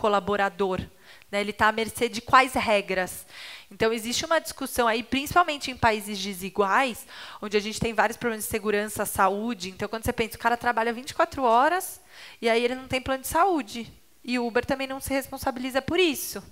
colaborador, 0.00 0.80
Né? 1.30 1.40
Ele 1.40 1.50
está 1.50 1.68
à 1.68 1.72
mercê 1.72 2.08
de 2.08 2.20
quais 2.20 2.54
regras? 2.54 3.26
Então, 3.70 3.92
existe 3.92 4.24
uma 4.24 4.40
discussão 4.40 4.88
aí, 4.88 5.02
principalmente 5.02 5.70
em 5.70 5.76
países 5.76 6.18
desiguais, 6.18 7.06
onde 7.40 7.56
a 7.56 7.60
gente 7.60 7.78
tem 7.78 7.94
vários 7.94 8.16
problemas 8.16 8.44
de 8.44 8.50
segurança, 8.50 9.04
saúde. 9.04 9.70
Então, 9.70 9.88
quando 9.88 10.04
você 10.04 10.12
pensa, 10.12 10.36
o 10.36 10.40
cara 10.40 10.56
trabalha 10.56 10.92
24 10.92 11.42
horas 11.44 12.00
e 12.42 12.48
aí 12.48 12.64
ele 12.64 12.74
não 12.74 12.88
tem 12.88 13.00
plano 13.00 13.22
de 13.22 13.28
saúde. 13.28 13.92
E 14.24 14.38
o 14.38 14.46
Uber 14.46 14.64
também 14.64 14.88
não 14.88 15.00
se 15.00 15.12
responsabiliza 15.12 15.80
por 15.80 16.00
isso. 16.00 16.42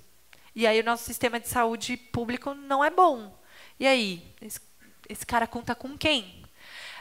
E 0.54 0.66
aí 0.66 0.80
o 0.80 0.84
nosso 0.84 1.04
sistema 1.04 1.40
de 1.40 1.48
saúde 1.48 1.96
público 1.96 2.54
não 2.54 2.84
é 2.84 2.90
bom. 2.90 3.36
E 3.80 3.86
aí, 3.86 4.22
esse, 4.40 4.60
esse 5.08 5.26
cara 5.26 5.46
conta 5.46 5.74
com 5.74 5.96
quem? 5.96 6.44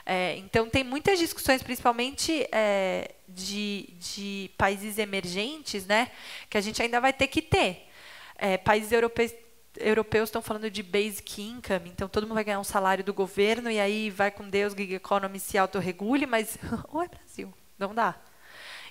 É, 0.05 0.37
então, 0.37 0.69
tem 0.69 0.83
muitas 0.83 1.19
discussões, 1.19 1.61
principalmente 1.61 2.47
é, 2.51 3.13
de, 3.27 3.93
de, 3.99 4.51
países 4.57 4.97
emergentes, 4.97 5.85
né, 5.85 6.11
que 6.49 6.57
a 6.57 6.61
gente 6.61 6.81
ainda 6.81 7.01
vai 7.01 7.11
ter 7.11 7.27
que 7.27 7.41
ter. 7.41 7.87
É, 8.35 8.57
países 8.57 8.91
europeus, 8.91 9.33
europeus 9.79 10.29
estão 10.29 10.41
falando 10.41 10.69
de 10.69 10.81
basic 10.81 11.41
income, 11.41 11.89
então 11.89 12.07
todo 12.07 12.23
mundo 12.23 12.35
vai 12.35 12.43
ganhar 12.43 12.59
um 12.59 12.63
salário 12.63 13.03
do 13.03 13.13
governo 13.13 13.69
e 13.69 13.79
aí 13.79 14.09
vai 14.09 14.31
com 14.31 14.49
Deus, 14.49 14.73
gig 14.73 14.93
economy 14.93 15.39
se 15.39 15.57
autorregule, 15.57 16.25
mas, 16.25 16.57
oi 16.89 17.07
Brasil, 17.07 17.53
não 17.77 17.93
dá. 17.93 18.15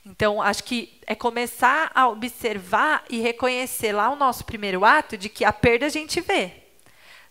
Então, 0.04 0.40
acho 0.40 0.62
que 0.62 1.00
é 1.04 1.16
começar 1.16 1.90
a 1.92 2.08
observar 2.08 3.04
e 3.10 3.18
reconhecer 3.18 3.92
lá 3.92 4.08
o 4.08 4.14
nosso 4.14 4.44
primeiro 4.44 4.84
ato 4.84 5.18
de 5.18 5.28
que 5.28 5.44
a 5.44 5.52
perda 5.52 5.86
a 5.86 5.88
gente 5.88 6.20
vê. 6.20 6.65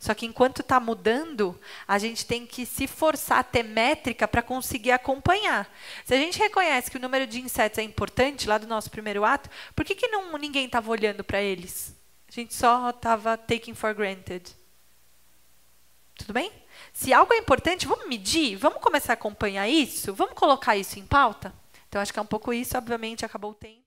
Só 0.05 0.13
que 0.13 0.27
enquanto 0.27 0.61
está 0.61 0.79
mudando, 0.79 1.59
a 1.87 1.97
gente 1.97 2.27
tem 2.27 2.45
que 2.45 2.63
se 2.63 2.85
forçar 2.85 3.39
a 3.39 3.43
ter 3.43 3.63
métrica 3.63 4.27
para 4.27 4.43
conseguir 4.43 4.91
acompanhar. 4.91 5.67
Se 6.05 6.13
a 6.13 6.17
gente 6.17 6.37
reconhece 6.37 6.91
que 6.91 6.97
o 6.97 6.99
número 6.99 7.25
de 7.25 7.41
insetos 7.41 7.79
é 7.79 7.81
importante 7.81 8.47
lá 8.47 8.59
do 8.59 8.67
nosso 8.67 8.91
primeiro 8.91 9.25
ato, 9.25 9.49
por 9.75 9.83
que, 9.83 9.95
que 9.95 10.07
não, 10.07 10.37
ninguém 10.37 10.67
estava 10.67 10.91
olhando 10.91 11.23
para 11.23 11.41
eles? 11.41 11.95
A 12.29 12.31
gente 12.31 12.53
só 12.53 12.91
estava 12.91 13.35
taking 13.35 13.73
for 13.73 13.95
granted. 13.95 14.55
Tudo 16.15 16.33
bem? 16.33 16.51
Se 16.93 17.11
algo 17.11 17.33
é 17.33 17.37
importante, 17.39 17.87
vamos 17.87 18.07
medir, 18.07 18.57
vamos 18.57 18.79
começar 18.81 19.13
a 19.13 19.15
acompanhar 19.15 19.67
isso, 19.67 20.13
vamos 20.13 20.35
colocar 20.35 20.77
isso 20.77 20.99
em 20.99 21.05
pauta? 21.07 21.51
Então, 21.89 21.99
acho 21.99 22.13
que 22.13 22.19
é 22.19 22.21
um 22.21 22.27
pouco 22.27 22.53
isso, 22.53 22.77
obviamente, 22.77 23.25
acabou 23.25 23.49
o 23.49 23.55
tempo. 23.55 23.84